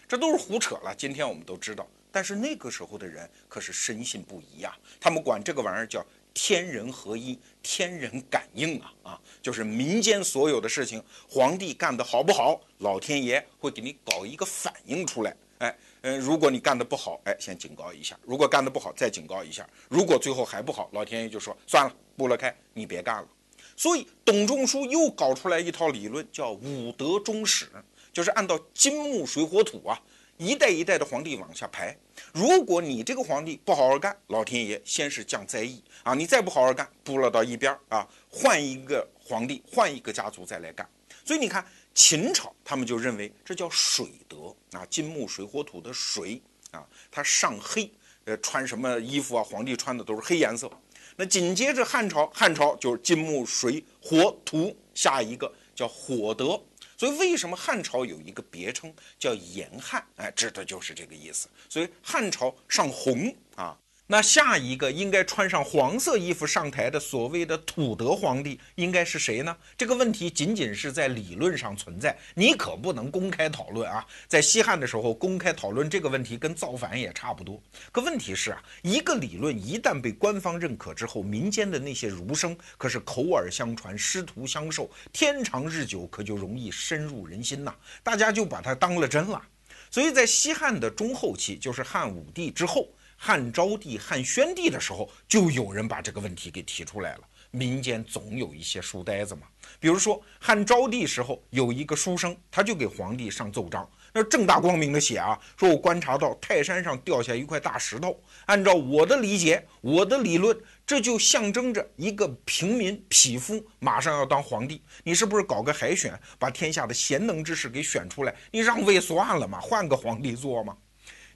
[0.06, 0.94] 这都是胡扯了。
[0.94, 4.76] 今天我们都知道，但是那个时候的人可是深信不疑呀。
[5.00, 15.36] 他们管这个玩意儿叫天人合一、天人感应啊啊，就是民间所有的事情，皇帝干得好不好，老天爷会给你搞一个反应出来。
[15.58, 23.28] 哎，嗯，如果你干得不好，哎，先警告一下；如果干得不好，再警告一下；如果最后还不好，老天爷就说算了，拨了开，你别干了。
[23.76, 27.66] 所以，董仲舒又搞出来一套理论，叫五德终始，
[28.12, 30.00] 就是按照金木水火土啊，
[30.40, 31.94] 一代一代的皇帝往下排。
[32.32, 40.88] 如果你这个皇帝不好好干，老天爷先是降灾疫啊，你再不好好干，拨了到一边啊，换一个皇帝，换一个家族再来干。
[41.26, 41.62] 所以你看，
[41.94, 47.92] 秦朝他们就认为这叫水德啊，金木水火土的水啊，它上黑，
[48.24, 50.70] 呃，穿什么衣服啊，皇帝穿的都是黑颜色。
[51.16, 56.58] 那紧接着汉朝，汉朝就是金木水火土，下一个叫火德，
[57.00, 60.06] 所以为什么汉朝有一个别称叫严汉？
[60.16, 61.48] 哎，指的就是这个意思。
[61.66, 63.74] 所以汉朝上红啊。
[64.12, 69.56] 那下一个应该穿上黄色衣服上台的所谓的土德皇帝应该是谁呢？
[69.78, 74.04] 这个问题仅仅是在理论上存在，你可不能公开讨论啊！
[74.26, 77.62] 在西汉的时候公开讨论这个问题跟造反也差不多。
[77.92, 89.40] 可问题是啊，一个理论一旦被官方认可之后，民间的那些儒生可是口耳相传、师徒相授，天长日久，可就容易深入人心呐，大家就把它当了真了。
[89.88, 92.88] 所以在西汉的中后期，就是汉武帝之后。
[93.22, 97.20] 汉昭帝、汉宣帝的时候，就有人把这个问题给提出来了。
[97.50, 99.42] 民间总有一些书呆子嘛，
[99.78, 114.82] 比如说汉昭帝时候有一个书生，他就给皇帝上奏章，那正大光明的写啊，说我观察到泰山上掉下一块大石头，按照我的理解、我的理论，这就象征着一个平民匹夫马上要当皇帝。
[115.04, 118.34] 你是不是搞个海选，把天下的贤能之士给选出来？
[118.50, 120.74] 你让位算了嘛，换个皇帝做嘛？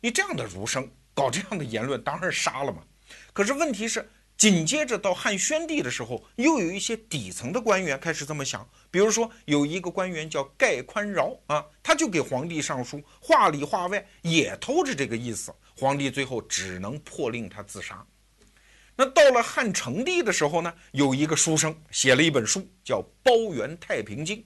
[0.01, 0.91] 你这样的儒生。
[1.15, 2.83] 搞这样的言论当然杀了嘛，
[3.33, 18.05] 可是问题是，紧接着到汉宣帝的时候，又有一些底层的官员开始这么想，比如说有一个官员叫盖宽饶啊，他就给皇帝上书，话里话外也偷着这个意思，皇帝最后只能破令他自杀。
[18.97, 24.37] 那到了汉成帝的时候呢，有一个书生写了一本书，叫《包圆太平经》，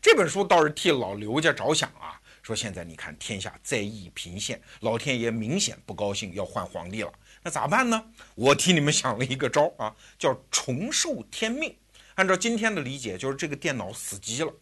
[0.00, 2.20] 这本书倒是替老刘家着想啊。
[2.44, 7.10] 说现在你看天下灾异频现，老天爷明显不高兴，要换皇帝了，
[7.42, 8.04] 那咋办呢？
[8.34, 11.74] 我替你们想了一个招啊，叫重受天命。
[12.16, 14.52] 按照今天的理解，就是这个电脑死机了，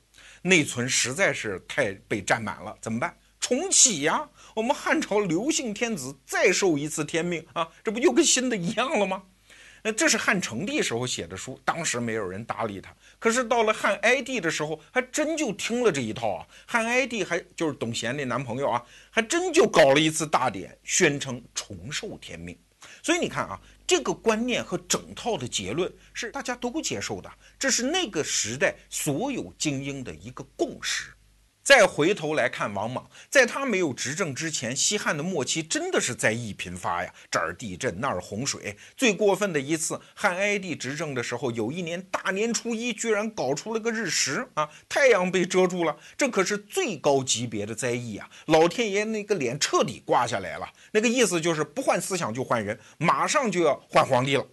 [0.43, 3.19] 内存实在是太被占满了，怎么办？
[3.41, 4.31] 重启呀！
[4.55, 9.25] 我们汉朝刘姓天子再受一次天命啊，这不又跟新的一样了吗？
[9.85, 12.95] 那这是汉成帝时候写的书，当时没有人搭理他。
[13.19, 16.47] 可是到了汉哀帝的时候，还真就听了这一套啊。
[16.67, 22.57] 汉哀帝还就是董贤那男朋友啊，还真就搞了一次大典，宣称重受天命。
[23.03, 31.13] 所以你看啊，这个观念和整套的结论是大家都接受的，这是那个时代所有精英的一个共识。
[31.63, 38.77] 再回头来看王莽，在他没有执政之前，西汉的末期真的是灾异频发呀，这儿地震，那儿洪水。
[38.97, 48.29] 最过分的一次，汉哀帝执政的时候，有一年大年初一，居然搞出了个日食啊，太阳被遮住了，这可是最高级别的灾异啊！
[48.47, 54.47] 老天爷那个脸彻底挂下来了，那个意思就是不换思想就换人，马上就要换皇帝了。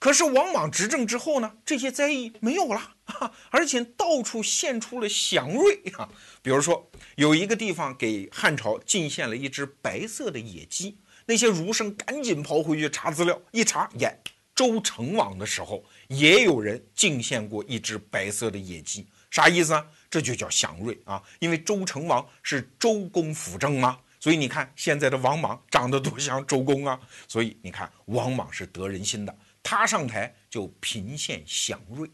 [0.00, 2.96] 可是王莽执政之后呢，这些灾异没有了，
[3.50, 6.08] 而且到处现出了祥瑞啊。
[6.40, 14.18] 比如说，有一个地方给汉朝进献了一只白色的野鸡，那些儒生赶紧跑回去查资料，一查，耶，
[14.54, 19.86] 周成王的时候也有人进献过一只白色的野鸡，啥意思啊？
[20.08, 29.36] 这就叫祥瑞啊，因为周成王是周公辅政嘛，所以你看现在的王莽长得多像周公啊，所以你看王莽是得人心的。
[29.62, 32.10] 他上台就频现祥瑞，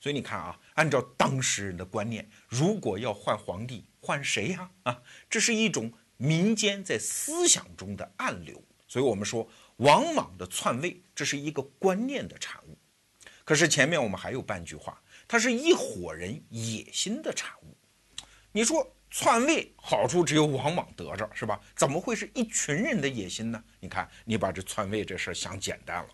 [0.00, 4.70] 所以你看啊，按照当时人的观念，如果要换皇帝，换谁呀？
[4.82, 8.62] 啊，这是一种民间在思想中的暗流。
[8.88, 12.76] 所以我们说王莽的篡位，这是一个观念的产物。
[13.44, 17.76] 可是前面我们还有半句话，它是一伙人野心的产物。
[18.52, 21.58] 你说篡位好处只有王莽得着是吧？
[21.74, 23.64] 怎么会是一群人的野心呢？
[23.80, 26.08] 你看，你把这篡位这事儿想简单了。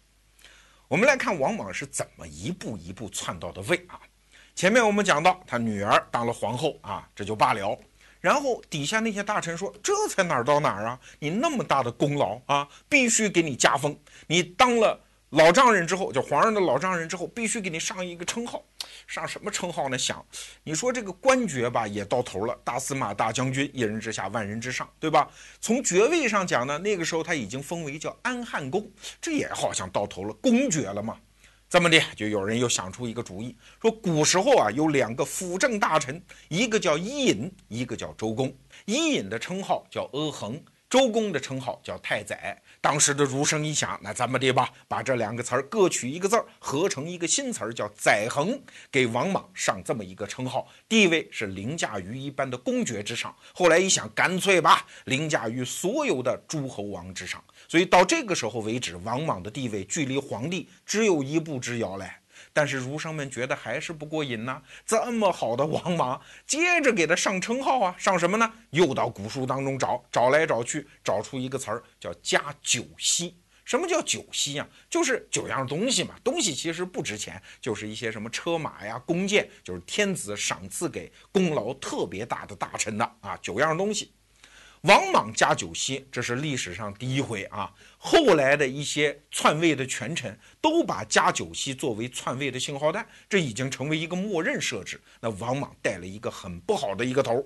[0.89, 4.01] 我们来看王莽是怎么一步一步窜到的位啊？
[4.55, 7.79] 前面我们讲到他女儿当了皇后啊，这就罢了。
[8.21, 10.99] 然后底下那些大臣说：“这才哪儿到哪儿啊？
[11.19, 13.97] 你那么大的功劳啊，必须给你加封。
[14.27, 14.99] 你当了。”
[15.31, 18.65] 老丈人之后，就皇上的老丈人之后，必须给你上一个称号，
[19.07, 19.99] 上什么称号呢？
[19.99, 20.25] 想，
[20.65, 25.29] 你说这个官爵吧，也到头了，大司马、大将军，一人之下，万人之上，对吧？
[25.61, 31.19] 从爵位上讲呢，那个时候他已经封为叫安汉公，这也好像到头了，公爵了嘛。
[31.69, 38.51] 这么的，就有人又想出一个主意，说古时候啊，有两个辅政大臣，一个叫伊尹，一个叫周公。
[38.87, 42.61] 伊尹的称号叫阿衡，周公的称号叫太宰。
[42.81, 48.59] 当时的儒生一想，那咱们的吧，把这两个词儿各取一个字儿，合成一个新词儿，叫宰衡，
[48.91, 53.35] 给王莽上这么一个称号，地位是凌驾于一般的公爵之上。
[53.53, 57.43] 后来一想，干脆吧，凌驾于所有的诸侯王之上。
[57.69, 62.11] 所以到这个时候为止，王莽的地位距离皇帝只有一步之遥嘞。
[62.59, 68.53] 但是儒生们觉得还是不过瘾呐，这么好的王莽，接着给他上称号啊，上什么呢？
[68.71, 73.37] 又到古书当中找，找来找去，找出一个词儿叫加九锡。
[73.65, 74.67] 什么叫九锡啊？
[74.91, 76.17] 就是九样东西嘛。
[76.25, 84.11] 东西其实不值钱，就是一些什么车马呀、弓箭，就是天子赏赐给功劳特别大的大臣的啊，九样东西。
[84.83, 87.73] 王莽加九锡，这是历史上第一回啊。
[87.97, 95.01] 后来的一些篡位的权臣都把加九锡作为篡位的信号弹，这已经成为一个默认设置。
[95.21, 97.45] 那王莽带了一个很不好的一个头，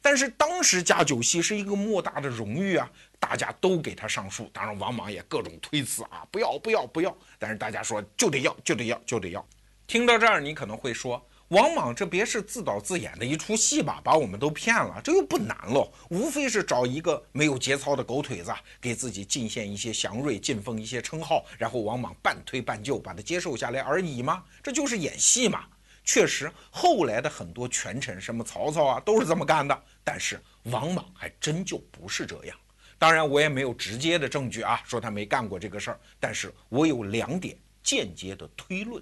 [0.00, 4.48] 但是当时加九锡是一个莫大的荣誉啊，大家都给他上书。
[4.50, 7.14] 当然，王莽也各种推辞啊，不要不要不要。
[7.38, 9.46] 但是大家说就得要就得要就得要。
[9.86, 11.22] 听到这儿，你可能会说。
[11.54, 14.00] 王莽这别是自导自演的一出戏吧？
[14.02, 24.42] 把我们都骗了，这又不难喽，无非是找一个没有节操的狗腿子，给自己进献一些祥瑞，进封一些称号，然后王莽半推半就把他接受下来而已吗？
[24.64, 25.64] 这就是演戏嘛。
[26.02, 29.82] 确实，后来的很多权臣，什么曹操啊，都是这么干的。
[30.02, 32.56] 但是王莽还真就不是这样。
[32.98, 36.00] 当然，我也没有直接的证据啊，说他没干过这个事儿。
[36.18, 39.00] 但是我有两点间接的推论。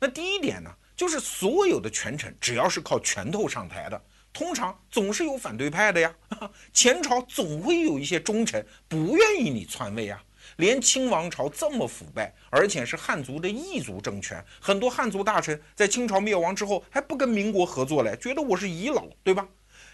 [0.00, 0.74] 那第一点呢？
[1.00, 3.98] 就是所有的权臣，只要是靠拳头上台的，
[4.34, 6.14] 通常总是有反对派的呀。
[6.74, 10.22] 前朝总会有一些忠臣不愿意你篡位啊。
[10.56, 19.48] 连清王朝这么腐败，而且是汉族的异族政权，很多汉族大臣在清朝灭亡之后还不跟民国合作嘞，觉得我是遗老，对吧？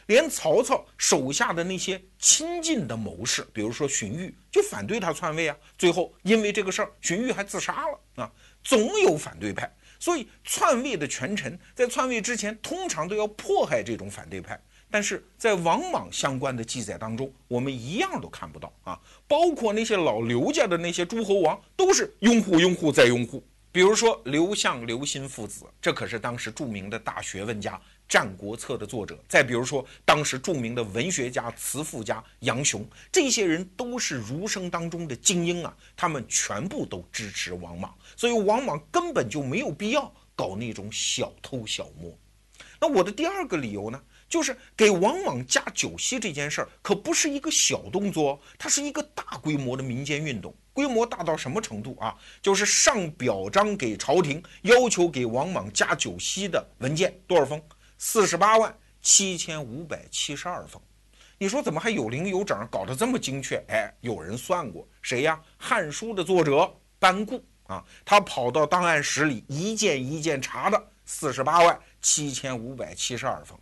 [0.07, 5.57] 连曹操手下的那些亲近的谋士，比如说荀彧，就反对他篡位啊。
[5.79, 8.33] 最后因为这个事儿，荀彧还自杀了啊。
[8.65, 9.73] 总有反对派。
[9.99, 14.61] 所以篡位的权臣在篡位之前，通常都要迫害这种反对派。
[14.91, 18.99] 但是在王莽相关的记载当中，我们一样都看不到啊。
[19.27, 23.45] 包括那些老刘家的那些诸侯王，都是拥护、拥护再拥护。
[23.73, 27.73] 比如说刘向、刘歆父子，这可是当时著名的大学问家。
[28.09, 42.17] 《战国策》的作者，再比如说当时著名的文学家、词赋家杨雄，这些人都是儒生当中的精英啊，他们全部都支持王莽，所以王莽根本就没有必要搞那种小偷小摸。
[42.79, 52.15] 那我的第二个理由呢，就是给王莽加九锡这件事儿可不是一个小动作，它是一个大规模的民间运动，规模大到什么程度啊？
[52.43, 57.61] 就是上表彰给朝廷，要求给王莽加九锡的文件多少封？
[57.99, 60.81] 四十八万七千五百七十二封。
[61.39, 63.63] 你说怎么还有零有整，搞得这么精确？
[63.69, 65.39] 哎，有人算过，谁呀？
[65.59, 73.59] 《汉书》的作者班固啊，他跑到档案室里一件一件查的，四十八万七千五百七十二封，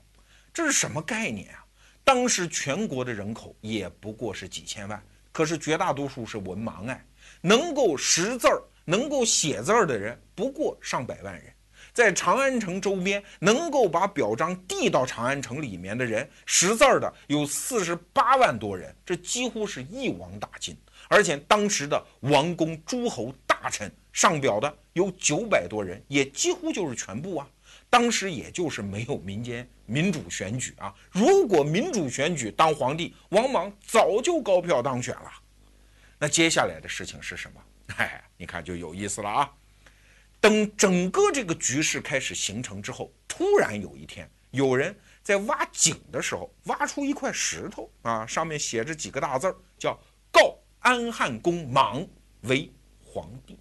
[0.52, 1.64] 这是什么概念啊？
[2.04, 7.04] 当时全国的人口也不过是几千万，可是绝大多数是文盲哎，
[7.40, 11.53] 能够识字儿、能够写字儿的人不过上百万人。
[11.94, 20.76] 在长安城周边，能够把表彰递到长安城里面的人识字儿的有四十八万多人，这几乎是一网打尽。
[21.08, 27.48] 而且当时的王公诸侯大臣上表的有九百多人，也几乎就是全部啊。
[27.88, 30.92] 当时也就是没有民间民主选举啊。
[31.12, 35.30] 如果民主选举当皇帝，王莽早就高票当选了。
[36.18, 37.60] 那接下来的事情是什么？
[37.98, 39.52] 哎，你看就有意思了啊。
[40.44, 49.98] 等整个这个局势开始形成之后，突然有一天，有人在挖井的时候挖出一块石头啊，上面写着几个大字儿，叫
[50.30, 52.06] “告安汉公莽
[52.42, 52.70] 为
[53.02, 53.58] 皇帝”。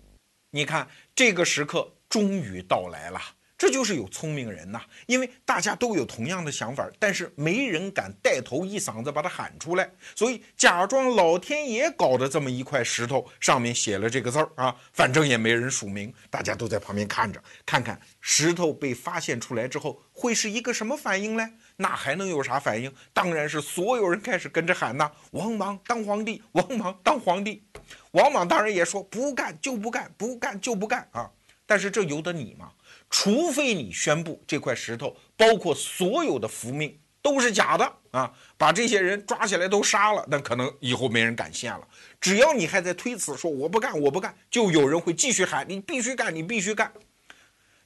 [0.51, 3.21] 你看，这个时刻终于到来了。
[3.63, 21.49] 这就是有聪明人呐，因为大家都有同样的想法，但是没人敢带头一嗓子把它喊出来，所以假装老天爷搞的这么一块石头，上面写了这个字儿啊，反正也没人署名，大家都在旁边看着，看看石头被发现出来之后会是一个什么反应嘞？
[21.77, 22.93] 那还能有啥反应？
[23.13, 27.63] 当然是所有人开始跟着喊呐：“王莽当皇帝，王莽当皇帝。”
[28.11, 31.31] 王莽当然也说不干就不干，不干就不干啊！
[31.65, 32.73] 但是这由得你吗？
[33.15, 41.87] 除非你宣布这块石头，包括所有的符命都是假的啊，把这些人抓起来都杀了，那可能以后没人敢献了。
[42.19, 46.91] 只要你还在推辞，说我不干，我不干，就有人会继续喊你必须干，你必须干。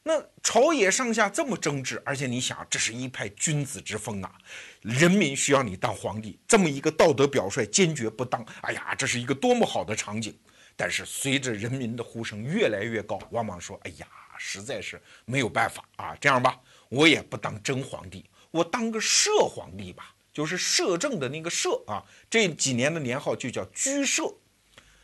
[0.04, 4.32] 那朝野上下这么争执，而且你想，这是一派君子之风啊，
[4.80, 8.46] 人民需要你当皇帝，这么一个道德表率，坚决不当。
[8.62, 10.34] 哎呀，这是一个多么好的场景！
[10.78, 14.08] 但是随着人民的呼声越来越高，王莽说：“哎呀。”
[14.40, 16.16] 实在是没有办法啊！
[16.22, 16.60] 这样吧，
[16.90, 22.06] 我也不当真皇帝，我当个摄皇帝吧，就是摄政的那个摄啊。
[22.30, 24.32] 这几年的年号就叫居摄，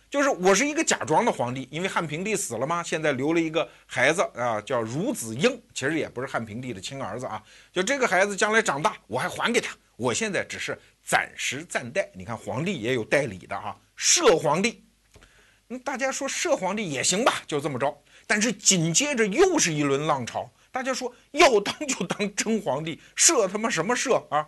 [0.07, 7.43] 就是我是一个假装的皇帝，因为汉平帝死了嘛，现在留了一个孩子啊，叫孺子婴，其实也不是汉平帝的亲儿子啊。
[7.71, 9.75] 就这个孩子将来长大，我还还给他。
[9.95, 12.07] 我现在只是暂时暂代。
[12.13, 14.83] 你看皇帝也有代理的啊，摄皇帝。
[15.79, 17.95] 大家说摄皇帝也行吧，就这么着。
[18.25, 24.47] 但是紧接着又是一轮浪潮，大家说要当就当真皇帝，设他妈什么设啊？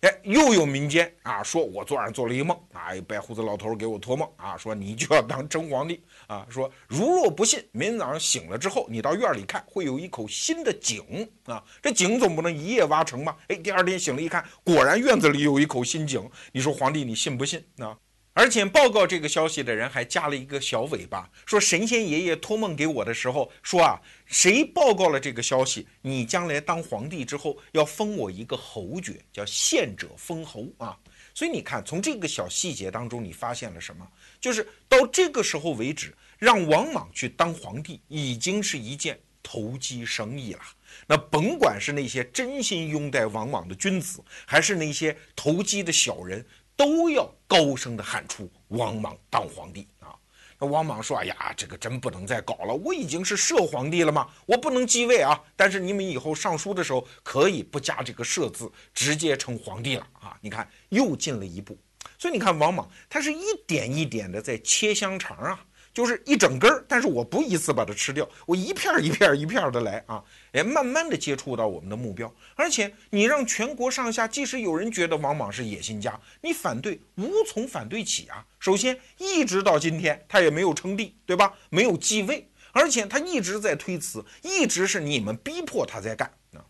[0.00, 13.36] 哎，又有民间啊说，我昨晚做了一个梦啊，白胡子老头给我托梦啊，说你就要当真皇帝啊，说如若不信，明天早上醒了之后，你到院里看，会有一口新的井啊，这井总不能一夜挖成吧？
[13.46, 17.96] 哎，第二天醒了一看，果然院子里有一口新井，你说皇帝你信不信啊？
[18.34, 30.98] 而且报告这个消息的人还加了一个小尾巴，说神仙爷爷托梦给我的时候说啊，谁报告了这个消息，你将来当皇帝之后要封我一个侯爵，叫献者封侯啊。
[31.34, 34.06] 所以你看，从这个小细节当中，你发现了什么？
[34.40, 40.60] 就是到这个时候为止，让王莽去当皇帝已经是一件投机生意了。
[41.06, 46.44] 那甭管是那些真心拥戴王莽的君子，还是那些投机的小人。
[46.82, 50.18] 都要高声的喊出王莽当皇帝啊！
[50.58, 55.40] 那王莽说：“哎呀，这个真不能再搞了，我已经是摄皇帝了嘛，我不能继位啊。
[55.54, 60.36] 但是你们以后上书的时候可以不加这个摄字，直接称皇帝了啊！
[60.40, 61.78] 你看又进了一步，
[62.18, 65.64] 所以你看王莽他是一点一点的在切香肠啊。”
[65.94, 72.32] 就是一整根儿，但是我不一次把它吃掉，我一片一片一片的来啊，哎，慢慢的接触到我们的目标。
[72.54, 78.46] 而且你让全国上下，即使有人觉得王莽是野心家，你反对无从反对起啊。
[78.58, 81.54] 首先，一直到今天他也没有称帝，对吧？
[81.70, 86.64] 没有继位，而且他一直在推辞，一直是你们逼迫他在干啊。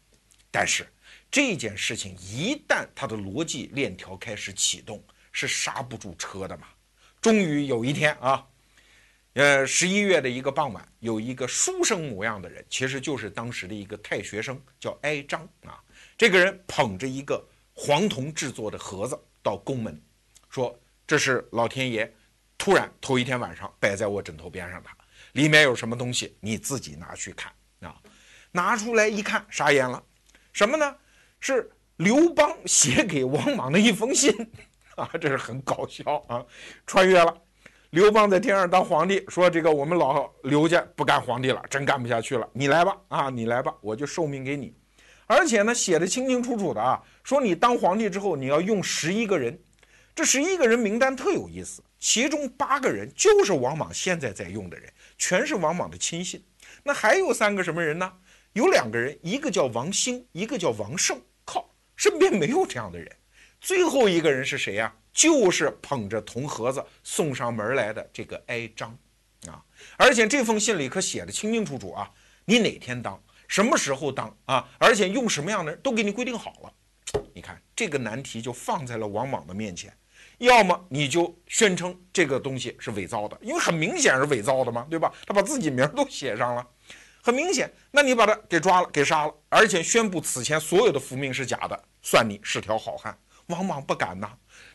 [0.51, 0.87] 但是
[1.31, 5.03] 这件事情一旦他的逻辑链条开始启动，
[5.33, 6.69] 是刹不住车的嘛。
[7.21, 8.47] 终于有一天啊。
[9.35, 15.83] 呃，十一月的一个傍晚，有一个书生模样的人，其实就是当时的一个太学生，叫哀章啊。
[16.19, 19.99] 这个人捧着一个黄铜制作的盒子到宫门，
[20.51, 22.13] 说：“这是老天爷
[22.59, 24.91] 突然头一天晚上摆在我枕头边上的，
[25.33, 27.97] 里面有什么东西，你自己拿去看啊。”
[28.55, 30.05] 拿出来一看，傻眼了，
[30.53, 30.95] 什么呢？
[31.41, 34.31] 是刘邦写给王莽的一封信
[34.95, 36.45] 啊，这是很搞笑啊，
[36.87, 37.35] 穿越了。
[37.93, 44.75] 刘邦在天上当皇帝，说：“这个我们老刘家不干皇帝了，真干不下去了，你来吧，啊，你来吧，我就受命给你。”
[45.29, 49.63] 而且呢写的清清楚楚的啊，说你当皇帝之后你要用十一个人，
[50.15, 56.43] 这十一个人名单特有意思，其中八个人就是王莽现在在用的人，全是王莽的亲信。
[56.83, 58.11] 那还有三个什么人呢？
[58.55, 61.21] 有两个人，一个叫王兴，一个叫王胜。
[61.45, 63.07] 靠，身边没有这样的人。
[63.61, 64.95] 最后一个人是谁呀？
[65.13, 68.97] 就是捧着铜盒子送上门来的这个哀章，
[69.47, 69.63] 啊！
[69.97, 72.11] 而且这封信里可写的清清楚楚啊，
[72.45, 74.69] 你哪天当，什么时候当啊？
[74.79, 76.73] 而且用什么样的人都给你规定好了。
[77.35, 79.95] 你看这个难题就放在了王莽的面前，
[80.39, 85.13] 要么你就宣称这个东西是伪造的，因为很明显是伪造的嘛，对吧？
[85.27, 86.67] 他把自己名都写上了，
[87.23, 87.71] 很明显。
[87.91, 93.17] 那你把他给抓了，给杀了，而且宣布此前所有的符命是假的，算你是条好汉。
[93.47, 94.31] 王莽不敢呐，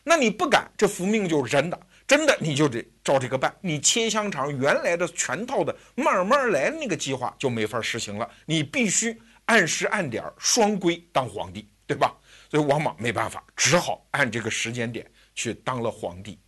[0.08, 3.54] 那你不敢，这符命就是真的，真的你就得照这个办。
[3.60, 12.16] 你切香肠原来的全套的慢慢来那个计划就没法实行了，你必须按时按点双规当皇帝，对吧？
[12.50, 15.04] 所以王莽没办法，只好按这个时间点
[15.34, 16.38] 去当了皇帝。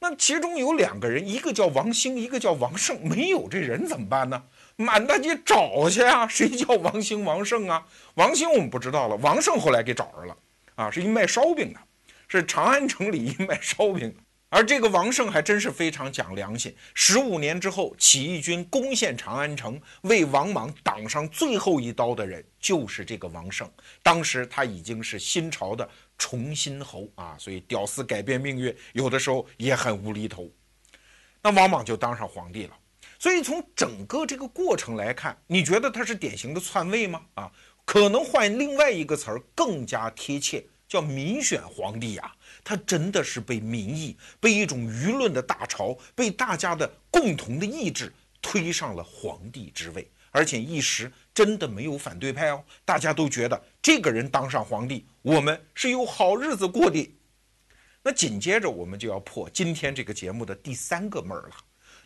[0.00, 4.42] 那其中有两个人，一个叫王兴，一个叫王胜，没有这人怎么办呢？
[4.74, 7.86] 满大街找去啊，谁叫王兴、王胜啊？
[8.14, 10.36] 王兴我们不知道了，王胜后来给找着了。
[10.74, 11.80] 啊，是一卖烧饼的，
[12.28, 14.14] 是长安城里一卖烧饼。
[14.50, 16.74] 而这个王胜还真是非常讲良心。
[16.94, 23.70] 十五年之后，起义军攻陷长安城，为王莽挡上最后一刀的人就是这个王胜。
[24.02, 30.50] 当时他已经是新朝的崇新侯啊，所以屌丝改变命运，有的时候也很无厘头。
[31.42, 32.74] 那王莽就当上皇帝了。
[33.18, 37.20] 所以从整个这个过程来看，你觉得他是典型的篡位吗？
[37.34, 37.52] 啊？
[37.84, 42.32] 可能换另外一个词儿更加贴切，叫民选皇帝呀。
[42.64, 48.12] 他真的是被民意、被一种舆论的大潮、被大家的共同的意志
[48.42, 57.10] 推上了皇帝之位，而且一时真的没有反对派哦，大家都觉得这个人当上皇帝，我们是有好日子过的。
[58.02, 61.56] 那紧接着我们就要破今天这个节目的第三个闷儿了。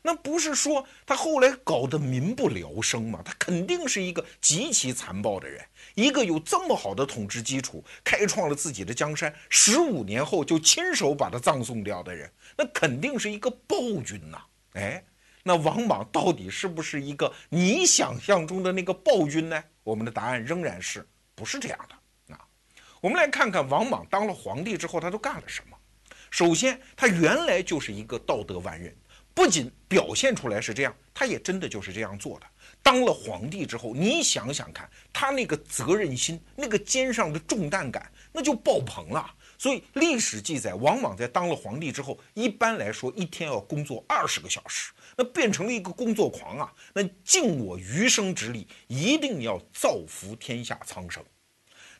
[0.05, 3.21] 那不是说他后来搞得民不聊生吗？
[3.25, 5.65] 他肯定是一个极其残暴的人，
[5.95, 14.39] 一个有这么好的统治基础，开创了自己的江山，十五年后就亲手把他葬送掉的人，那肯定是一个暴君呐！
[14.75, 15.05] 哎，
[15.43, 19.63] 那王莽到底是不是一个你想象中的那个暴君呢？
[19.83, 22.41] 我们的答案仍然是不是这样的啊？
[23.01, 25.77] 我们来看看王莽当了皇帝之后，他都干了什么。
[26.31, 28.97] 首先，他原来就是一个道德完人。
[29.35, 32.47] 不仅表现出来是这样，他也真的就是这样做的。
[32.83, 39.35] 当了皇帝之后，你想想看，他那个责任心、那个肩上的重担感，那就爆棚了。
[39.57, 46.73] 所以历史记载，王莽在当了皇帝之后，一般来说一天要工作二十个小时，那变成了一个工作狂啊！
[46.93, 51.25] 那尽我余生之力，一定要造福天下苍生。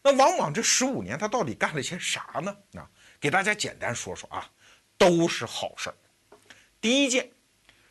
[0.03, 2.57] 那王莽这十五年，他到底干了些啥呢？
[2.75, 4.51] 啊，给大家简单说说啊，
[4.99, 5.95] 都是好事儿。
[6.83, 7.31] 第一件，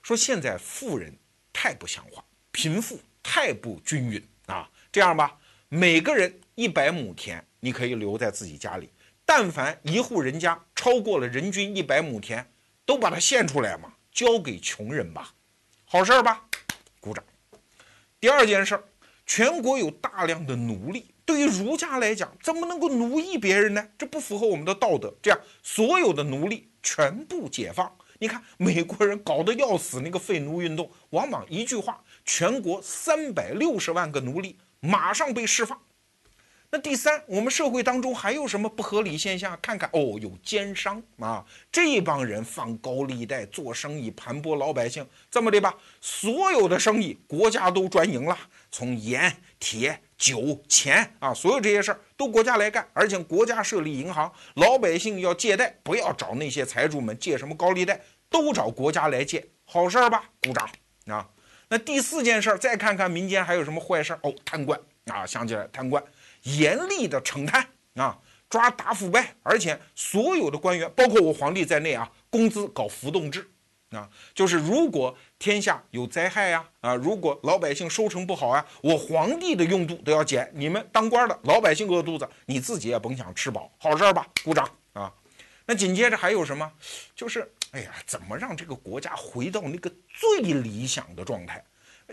[0.03, 1.17] 说现在富人
[1.53, 2.21] 太不像话，
[2.51, 4.69] 贫富太不均匀啊！
[4.91, 5.39] 这样吧，
[5.69, 8.89] 每个人一百亩田，你可以留在自己家里。
[9.25, 12.45] 但凡一户人家超过了人均一百亩田，
[12.85, 15.35] 都把它献出来嘛，交给穷人吧，
[15.85, 16.43] 好事儿吧？
[16.99, 17.23] 鼓掌。
[18.19, 18.83] 第二件事儿，
[19.25, 23.87] 全国有大量的奴隶，对于儒家来讲，怎么能够奴役别人呢？
[23.97, 25.15] 这不符合我们的道德。
[25.21, 27.95] 这样，所有的奴隶全部解放。
[28.21, 35.81] 你看美国人搞得要死，那个废奴运动，王莽一句话，全国三百六十万个奴隶马上被释放。
[36.69, 39.57] 那第三，我们社会当中还有什么不合理现象？
[39.59, 45.73] 看看哦，有奸商啊，这帮人放高利贷做生意，盘剥老百姓，这么的吧？
[45.99, 48.37] 所有的生意国家都专营了，
[48.69, 49.99] 从盐、铁。
[50.21, 57.99] 酒钱啊，所有这些事儿都国家来干，而且国家设立银行，老百姓要借贷，不要找那些财主们借什么高利贷，
[58.29, 60.29] 都找国家来借，好事儿吧？
[60.43, 60.69] 鼓掌
[61.07, 61.27] 啊！
[61.69, 64.31] 那第四件事儿，再看看民间还有什么坏事儿哦？
[64.45, 66.03] 贪官啊，想起来贪官，
[66.43, 67.65] 严厉的惩贪
[67.95, 73.50] 啊，抓打腐败，而且所有的官员，包括我皇帝在内啊，工资搞浮动制。
[73.91, 80.49] 啊，就是如果天下有灾害呀，啊，如果老百姓收成不好啊，我皇帝的用度都要减。
[80.55, 84.25] 你们当官的老百姓饿肚子，你自己也甭想吃饱，好事儿吧？
[84.43, 85.13] 鼓掌啊！
[85.65, 86.71] 那紧接着还有什么？
[87.15, 91.63] 就是，哎呀，怎么让这个国家回到那个最理想的状态？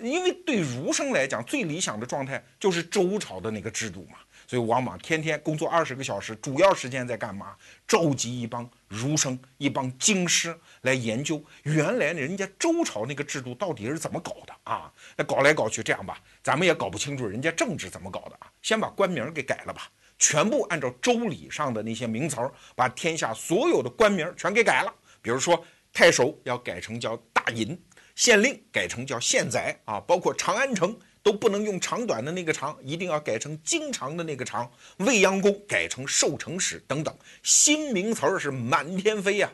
[0.00, 4.18] 因为对儒生来讲，最理想的状态就是周朝的那个制度嘛。
[4.48, 7.54] 所以王莽天天工作二十个小时，主要时间在干嘛？
[7.86, 14.90] 召集一帮儒生、一帮经师来研究原来人家周朝那个制度到底是怎么搞的啊？
[15.18, 19.82] 那搞来搞去，这样吧，咱们也搞不清楚人家政治怎么搞的啊，先把官名给改了吧，
[20.18, 22.36] 全部按照周礼上的那些名词，
[22.74, 24.94] 把天下所有的官名全给改了。
[25.20, 27.78] 比如说太守要改成叫大尹，
[28.14, 30.98] 县令改成叫县宰啊，包括长安城。
[31.22, 34.70] 都不能用长短的那个长，一定要改成经常的那个长。
[34.98, 39.50] 未央宫改成寿成使等等，新名词儿是满天飞呀。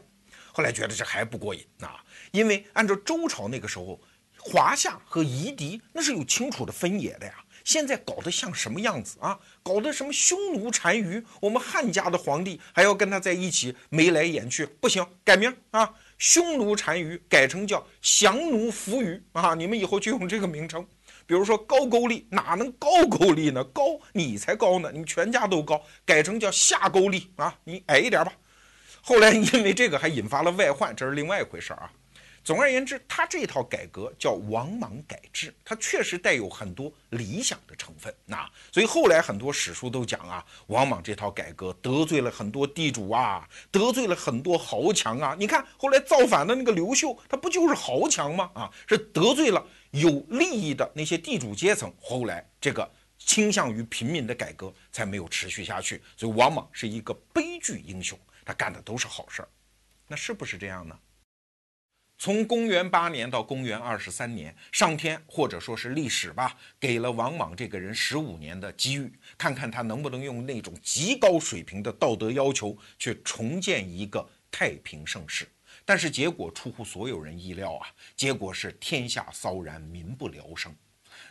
[0.52, 4.00] 后来觉得这还不过瘾啊，因为按照周朝那个时候，
[4.38, 7.34] 华夏和夷狄那是有清楚的分野的呀。
[7.64, 9.38] 现在搞得像什么样子啊？
[9.62, 15.94] 搞得什么匈奴单于，我们汉家的皇帝还要跟他在一起眉来眼去，不行，改名啊！
[16.18, 19.54] 匈奴单于改成叫降奴伏于啊！
[19.54, 20.86] 你们以后就用这个名称。
[21.26, 23.62] 比如说高句丽哪能高句丽呢？
[23.64, 28.32] 高你才高呢，你们全家都高，改成叫下勾丽啊，你矮一点吧。
[29.02, 31.90] 后来因为这个还引发了外患，这是另外一回事啊。
[32.44, 38.14] 总而言之，他这套改革叫王莽改制，它确实带有很多理想的成分。
[38.26, 45.34] 那所以后来很多史书都讲啊，王莽这套改革得罪了很多地主啊，得罪了很多豪强啊。
[45.38, 48.50] 你看后来造反的那个刘秀，他不就是豪强吗？
[48.54, 51.90] 啊，是得罪了有利益的那些地主阶层。
[51.98, 52.86] 后来这个
[53.16, 56.02] 倾向于平民的改革才没有持续下去。
[56.14, 59.48] 所以王莽是一个悲剧英雄，他干的都是好事儿。
[60.06, 60.98] 那是不是这样呢？
[62.16, 75.46] 从公元八年到公元二十三年，上天或者说是历史吧，给了王莽这个人十五年的机遇，看看他能不能用那种极高水平的道德要求去重建一个太平盛世。
[75.84, 77.88] 但是结果出乎所有人意料啊！
[78.16, 80.74] 结果是天下骚然，民不聊生。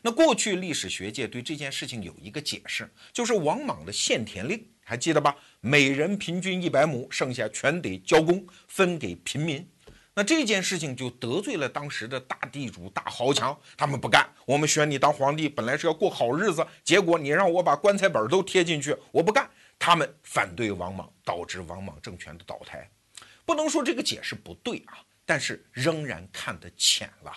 [0.02, 5.36] 那过去历史学界对这件事情有一个解释，就是王莽的限田令，还记得吧？
[5.62, 9.66] 每人平均一百亩，剩下全得交公，分给平民。
[10.16, 14.30] 那这件事情就得罪了当时的大地主、大豪强，他们不干。
[14.46, 19.50] 我们选你当皇帝，本来是要过好日子，结果你让我把棺材本都贴进去，我不干。
[19.80, 22.88] 他们反对王莽，导致王莽政权的倒台。
[23.44, 27.34] 不能说这个解释不对啊，但是仍然看得浅了。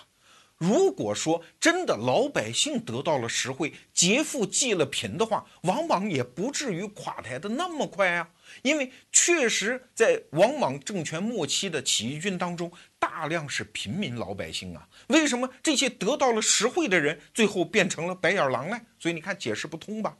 [0.57, 8.29] 如果说真的老百姓得到了实惠，劫富济了贫的话，王莽也不至于垮台的那么快啊。
[8.61, 14.87] 因为确实在王莽政权末期的起义军当中，大量是平民老百姓啊。
[15.07, 18.81] 为什么这些得到了实惠的人，最后变成了白眼狼呢？
[18.99, 20.17] 所以你看，解释不通吧？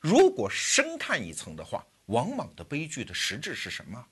[0.00, 4.06] 如果深看一层的话，王莽的悲剧的实质是什么？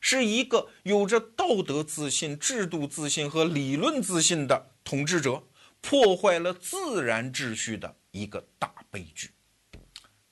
[0.00, 5.42] 是一个有着道德自信、制度自信和理论自信的统治者，
[5.80, 9.30] 破坏了自然秩序的一个大悲剧。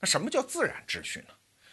[0.01, 1.29] 那什么叫自然秩序呢？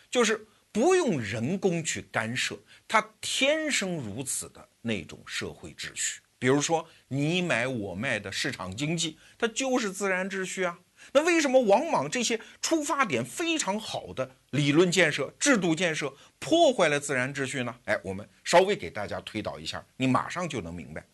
[0.10, 2.58] 就是不用人工去干涉，
[2.88, 6.22] 它天生如此的那种社会秩序。
[6.40, 10.80] 比如说你买我卖的市场经济，它就是自然秩序啊。
[11.14, 17.76] 那为什么王莽这些出发点非常好的理论建设、制度建设破坏了自然秩序呢？
[17.86, 21.06] 哎，我们稍微给大家推导一下，你马上就能明白。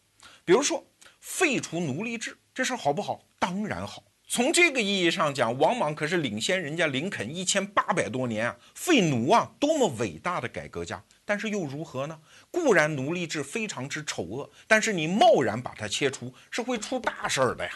[0.45, 0.85] 比如说
[1.19, 3.25] 废除奴隶制，这事好不好？
[3.39, 4.03] 当然好。
[4.29, 11.01] 从这个意义上讲，王莽可是领先人家林肯一千八百多年啊，废奴啊，多么伟大的改革家！
[11.23, 12.19] 但是又如何呢？
[12.51, 17.71] 固然奴隶制非常之丑恶，但是你贸然把它切除，是会出大事儿的呀。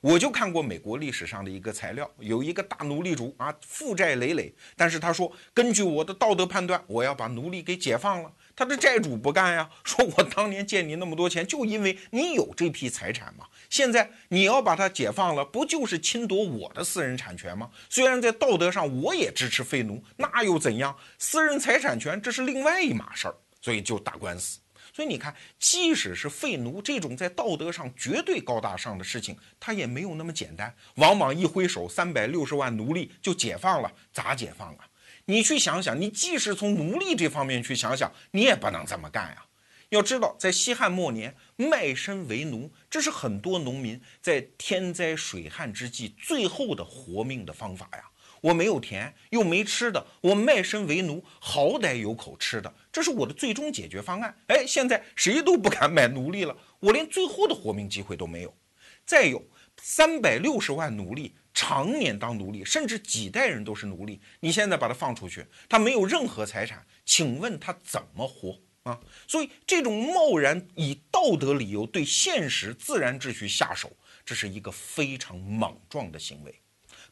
[0.00, 8.32] 我就看过美国历史上的一个材料，有一个大奴隶主啊，负债累累，但是他说，根据我的道德判断，我要把奴隶给解放了。
[8.54, 13.46] 他的债主不干呀，说我当年借你那么多钱，就因为你有这批财产嘛。
[13.70, 17.70] 现在你要把它解放了，不就是侵夺我的私人产权吗？
[17.88, 20.94] 虽然在道德上我也支持废奴，那又怎样？
[21.18, 24.58] 私人财产权这是另外一码事儿，所以就打官司。
[24.94, 30.74] 所以你看，即使是废奴这种在道德上绝对高大上的事情，他也没有那么简单。
[30.96, 34.84] 往往一挥手，三百六十万奴隶就解放了，咋解放啊？
[35.26, 39.46] 你去想想，你即使从奴隶这方面去想想，你也不能这么干呀。
[39.90, 48.04] 要知道，在西汉末年，卖身为奴，这是很多农民在天灾水旱之际最后的活命的方法呀。
[48.40, 54.34] 我没有田，又没吃的，我卖身为奴，好歹有口吃的，这是我的最终解决方案。
[54.48, 58.52] 哎，现在谁都不敢买奴隶了，我连最后的活命机会都没有。
[59.04, 59.44] 再有
[59.84, 69.00] 三百六十万奴隶常年当奴隶，甚至几代人都是奴隶，你现在把他放出去，他没有任何财产，请问他怎么活啊？
[69.26, 73.90] 所以这种贸然以道德理由对现实自然秩序下手，
[74.24, 76.54] 这是一个非常莽撞的行为。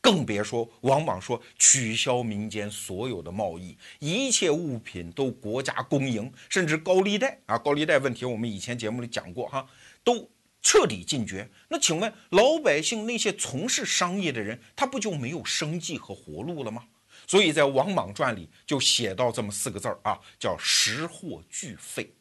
[0.00, 9.66] 更别说往往说取消民间所有的贸易，一切物品都国家公营，甚至高利贷啊，高利贷问题我们以前节目里讲过哈，
[10.04, 10.30] 都
[10.62, 11.50] 彻底禁绝。
[11.68, 16.84] 那请问老百姓那些从事商业的人，他不就没有生计和活路了吗？
[17.26, 22.12] 所以在王莽传里就写到这么四个字儿啊，叫食货俱废，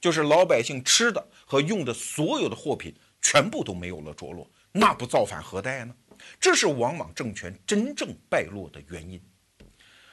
[0.00, 5.94] 就是老百姓吃的和用的所有的货品全部都没有了着落，那不造反何待呢？
[6.40, 9.20] 这是王莽政权真正败落的原因，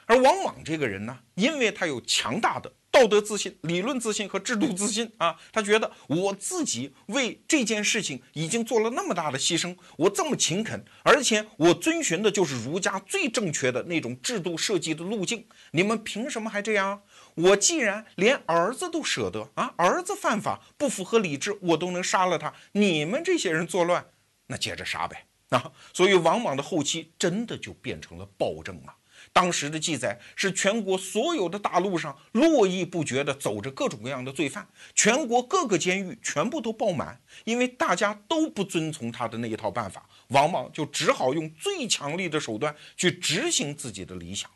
[0.05, 17.01] 而王莽这个人呢，因为他有强大的道德自信、理论自信和制度自信啊，他觉得我自己为这件事情已经做了那么大的牺牲，我这么勤恳，而且我遵循的就是儒家最正确的那种制度设计的路径，你们凭什么还这样？
[17.33, 24.05] 我既然连儿子都舍得啊，儿子犯法不符合理智，我都能杀了他，你们这些人作乱，
[24.45, 25.25] 那接着杀呗。
[25.49, 28.95] 啊，所以王莽的后期真的就变成了暴政啊！
[29.33, 44.49] 当时的记载是全国所有的大路上络绎不绝地走着各种各样的罪犯，全国各个监狱全部都爆满，因为大家都不遵从他的那一套办法，王莽就只好用最强力的手段去执行自己的理想。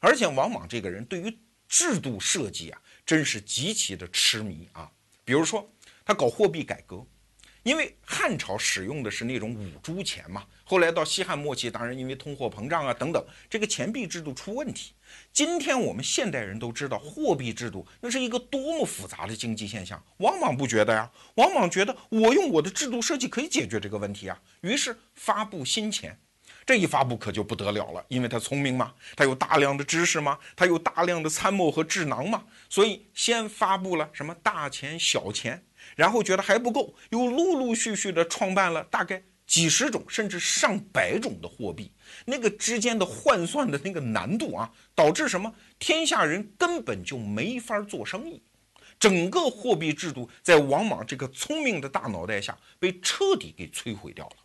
[0.00, 4.90] 而且王莽这个人对于制度设计啊，真是极其的痴迷啊！
[5.24, 5.66] 比如说
[6.04, 7.04] 他搞货币改革。
[7.64, 14.92] 因为汉朝使用的是那种五铢钱嘛，后来到西汉末期，当然因为通货膨胀啊等等，这个钱币制度出问题。
[15.32, 20.04] 今天我们现代人都知道，货币制度那是一个多么复杂的经济现象。
[20.18, 26.20] 往往不觉得呀，往往觉得我用我的制度设计可以解决这个问题啊，于是发布新钱。
[26.66, 35.64] 这一发布可就不得了了，因为他聪明嘛，他有大量的知识嘛，他有大量的参谋和智囊嘛，所以先发布了什么大钱、小钱。
[35.96, 41.90] 然后觉得还不够，又陆陆续续的创办了大概几十种甚至上百种的货币，
[42.26, 45.52] 那个之间的换算的那个难度啊，导致什么？
[45.78, 48.42] 天下人根本就没法做生意，
[49.00, 54.36] 整个货币制度在王莽这个聪明的大脑袋下被彻底给摧毁掉了。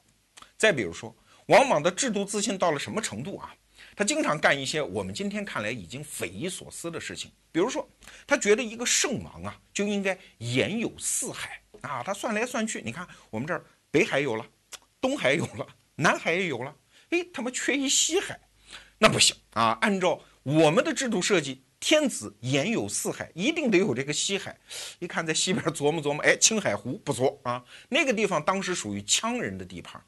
[0.57, 1.13] 再比如说，
[1.47, 3.53] 王莽的制度自信到了什么程度啊？
[3.95, 7.87] 他经常干一些我们今天看来已经匪夷所思的事情，比如说，
[8.25, 12.01] 他觉得一个圣王啊就应该言有四海啊。
[12.01, 14.47] 他算来算去，你看我们这儿北海有了，
[15.03, 16.73] 东海有了，南海也有了，
[17.09, 18.39] 哎，他妈缺一西海，
[18.99, 19.77] 那不行啊！
[19.81, 24.57] 按照我们的制度设计，天子言有四海，一定得有这个西海。
[24.99, 30.01] 一看在西边琢磨琢磨，哎，青海湖不错啊，那个地方当时属于羌人的地盘。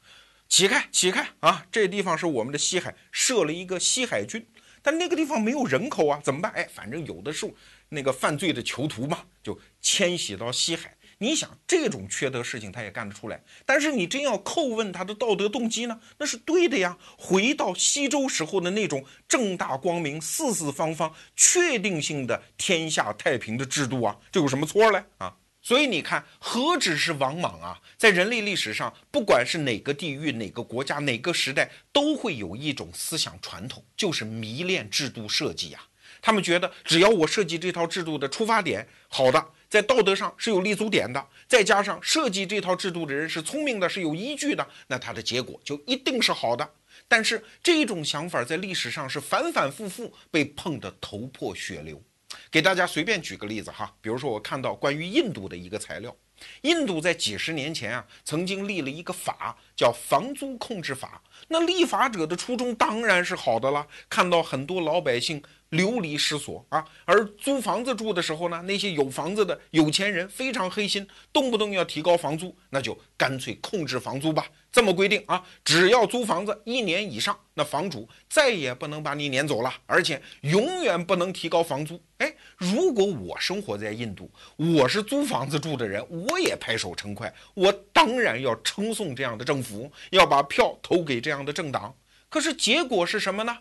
[0.48, 1.66] 起开，起开啊！
[1.70, 4.48] 这地方是我们的西海，设了一个西海军，
[4.80, 6.50] 但那个地方没有人口啊，怎么办？
[6.52, 7.52] 哎，反正有的是
[7.90, 10.95] 那个犯罪的囚徒嘛，就迁徙到西海。
[11.18, 15.98] 你想，这种缺德事情他也干得出来，但是你真要叩问他的道德动机呢？
[16.18, 16.98] 那是对的呀。
[17.16, 25.04] 回到西周时候的那种正大光明、四四方方、确定性的天下太平的制度啊，这有什么错嘞？
[25.16, 25.36] 啊？
[25.62, 35.80] 所以你看，何止是王莽啊，在人类历史上，不管是哪个地域、哪个国家、哪个时代，都会有一种思想传统，就是迷恋制度设计呀。
[36.22, 46.68] 他们觉得，只要我设计这套制度的出发点好的，在道德上是有立足点的，再加上设计这套制度的人是聪明的、是有依据的，那它的结果就一定是好的。
[47.08, 52.02] 但是这种想法在历史上是反反复复被碰得头破血流。
[52.50, 56.14] 给大家随便举个例子哈，比如说我看到关于印度的一个材料，
[56.62, 61.22] 印度在几十年前啊，曾经立了一个法，叫房租控制法。
[61.48, 65.42] 那立法者的初衷当然是好的了，看到很多老百姓。
[65.76, 74.46] 流离失所啊，而租房子住的时候呢，那些有房子的有钱人非常黑心，动不动要提高房租，那就干脆控制房租吧。
[74.72, 81.98] 这么规定啊，只要租房子一年以上，那房主再也不能把你撵走了，而且永远不能提高房租。
[82.18, 91.94] 哎，如果我生活在印度，我是租房子住的人，我也拍手称快，我当然要称颂这样的政府，要把票投给这样的政党。
[92.28, 93.56] 可是结果是什么呢？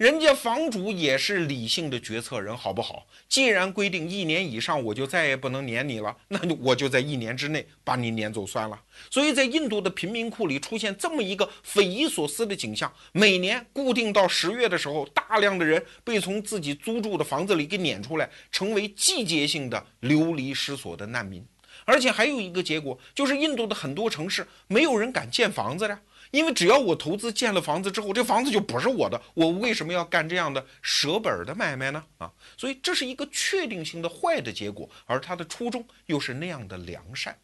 [0.00, 3.06] 人家房主也是理性的决策人，好不好？
[3.28, 8.80] 既然规定一年以上，我就再也不能撵你了， 那我就在一年之内把你撵走算了。
[9.10, 21.44] 所以在印度的贫民窟里出现这么一个匪夷所思的景象：每年固定到十月的时候，大量的人被从自己租住的房子里给撵出来，成为季节性的流离失所的难民。
[21.84, 26.00] 而且还有一个结果，就是印度的很多城市没有人敢建房子了。
[26.30, 32.04] 因为只要我投资建了房子之后，这房子就不是我的，我为什么要干这样的舍本的买卖呢？
[32.18, 37.36] 啊，所以这是一个确定性的坏的结果，而他的初衷又是那样的良善。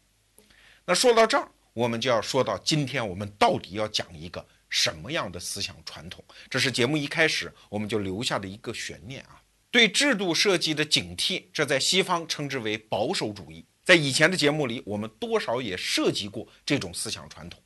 [0.85, 6.23] 那说到这儿，我们就要说到今天我们到底要讲一个什么样的思想传统？
[6.49, 9.41] 这是节目一开始我们就留下的一个悬念啊。
[9.69, 13.65] 对制度设计的警惕，这在西方称之为保守主义。
[13.83, 17.61] 在以前的节目里，我们多少也涉及过这种思想传统。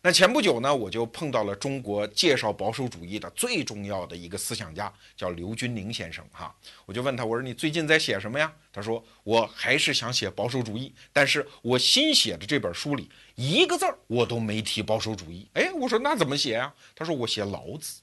[0.00, 6.54] 那前不久呢，我就碰到了中国介绍保守主义的最重要的一个思想家，叫刘君宁先生哈。
[6.86, 8.52] 我就问他，我说你最近在写什么呀？
[8.72, 15.48] 他说我还是想写保守主义，但是我新写的这本书里一个字儿我都没提保守主义。
[15.54, 16.72] 哎，我说那怎么写啊？
[16.94, 18.00] 他说我写老子。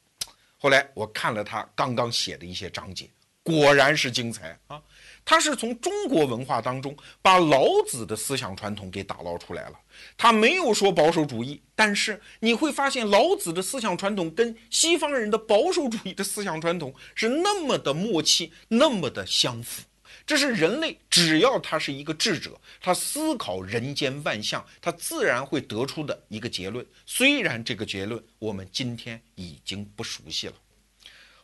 [0.57, 3.09] 后来我看了他刚刚写的一些章节，
[3.41, 4.81] 果然是精彩啊。
[5.25, 9.79] 他是从中国文化当中把老子的思想传统给打捞出来了。
[10.15, 19.81] 他没有说保守主义，但是你会发现老子的思想传统跟西方人的保守主义的思想传统是那么的默契，那么的相符。
[20.27, 26.85] 这是人类只要他是一个智者，他思考人间万象，他自然会得出的一个结论。
[27.05, 30.53] 虽然这个结论我们今天已经不熟悉了。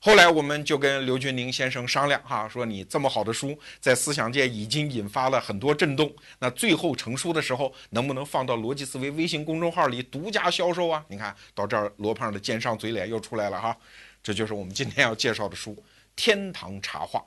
[0.03, 11.05] 后来我们就跟刘军宁先生商量，哈，说你这么好的书，在思想界已经引发了很多震动，那最后成书的时候，能不能放到逻辑思维微信公众号里独家销售啊？
[11.07, 13.77] 你看到这儿，罗胖的奸商嘴脸又出来了哈，
[14.23, 15.75] 这就是我们今天要介绍的书
[16.15, 17.19] 《天堂茶话》。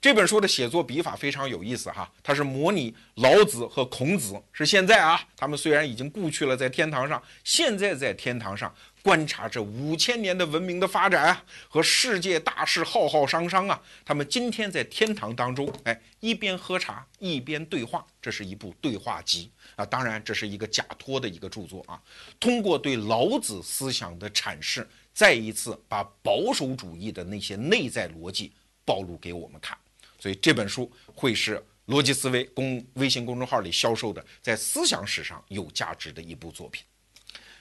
[0.00, 8.72] 这本书的写作笔法非常有意思哈，它是模拟老子和孔子是现在啊，他们虽然已经故去了，在天堂上，现在在天堂上
[9.04, 22.00] 观察这五千年的文明的发展啊，和世界大事浩浩汤汤啊，他们今天在天堂当中，哎，一边喝茶一边对话，这是一部对话集啊，当然这是一个假托的一个著作啊，
[22.40, 28.52] 通过对老子思想的阐释，再一次把保守主义的那些内在逻辑
[28.86, 29.76] 暴露给我们看。
[30.18, 36.82] 所以这本书会是逻辑思维公微信公众号里销售的，在思想史上有价值的一部作品。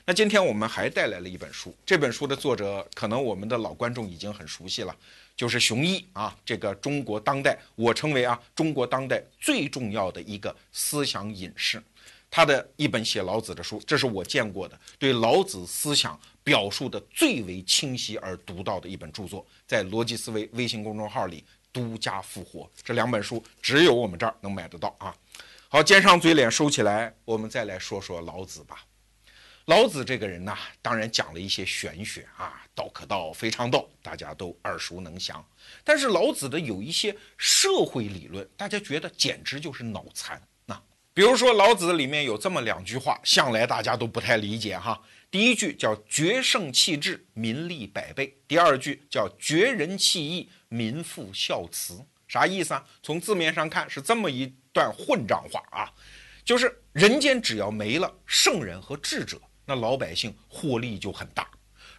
[0.06, 4.94] 那今天我们还带来了一本书，这本书的作者可能我们的老观众已经很熟悉了，
[5.34, 11.82] 就是熊一啊，这个中国当代我称为啊中国当代最重要的一个思想隐士，
[12.30, 21.44] 他的一本写老子的书，这是我见过的对老子思想表述的最为清晰而独到的一本著作，在逻辑思维微信公众号里。
[21.72, 25.12] 独家复活，这两本书只有我们这儿能买得到啊！
[25.70, 28.86] 好，奸商嘴脸收起来，我们再来说说老子吧。
[29.66, 35.46] 老子这个人呢，当然讲了一些玄学啊，道可道非常道，大家都耳熟能详。
[35.86, 40.42] 但是老子的有一些社会理论，大家觉得简直就是脑残。
[40.66, 40.84] 那
[41.14, 45.02] 比如说老子里面有这么两句话，向来大家都不太理解哈。
[45.32, 52.06] 第一句叫“绝圣弃智，民利百倍”，第二句叫“绝人弃义，民复孝慈”。
[52.28, 52.86] 啥意思啊？
[53.02, 55.90] 从字面上看是这么一段混账话啊，
[56.44, 61.48] 就是人间只要没了圣人和智者，那老百姓获利就很大。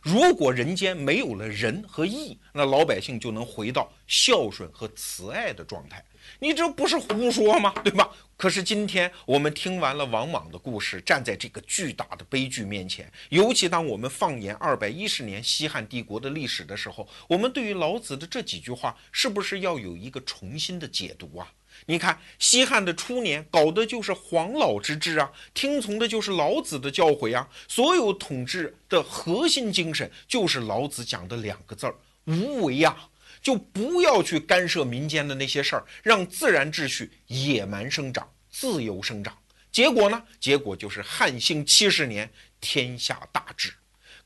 [0.03, 6.05] 如果人间没有了仁和义，那老百姓就能回到孝顺和慈爱的状态。
[6.41, 7.73] 你这不是胡说吗？
[7.83, 8.11] 对吧？
[8.37, 21.51] 可是今天我们听完了王莽的故事，站在这个巨大的悲剧面前，尤其当我们放眼二百一十年西汉帝国的历史的时候，我们对于老子的这几句话，是不是要有一个重新的解读啊？
[21.87, 31.95] 你看，西汉的初年搞的就是黄老之治啊，听从的就是老子的教诲啊，所有统治的核心精神就是老子讲的两个字儿：
[32.25, 32.97] 无为呀，
[33.43, 39.37] 就不要去干涉民间的那些事儿，让自然秩序野蛮生长、自由生长。
[39.71, 40.23] 结果呢？
[40.39, 43.75] 结果就是汉兴七十年，天下大治。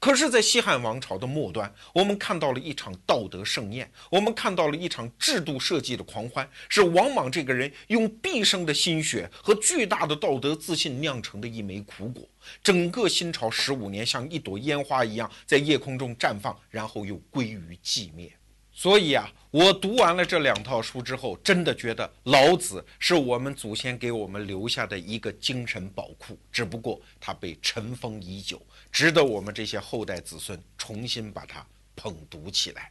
[0.00, 12.22] 可是，在西汉王朝的末端，我们看到了一场道德盛宴，我们看到了一场制度设计的狂欢，是王莽这个人用毕生的心血和巨大的道德自信酿成的一枚苦果。
[12.62, 18.32] 整个新朝十五年，像一朵烟花一样在夜空中绽放，然后又归于寂灭。
[18.78, 31.66] 所以啊，我读完了这两套书之后，真的觉得老子是我们祖先给我们留下的一个精神宝库，只不过它被尘封已久，值得我们这些后代子孙重新把它
[31.96, 32.88] 捧读起来。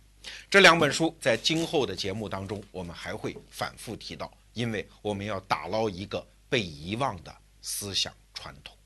[0.49, 8.76] 这两本书在今后的节目当中，我们还会反复提到，因为我们要打捞一个被遗忘的思想传统。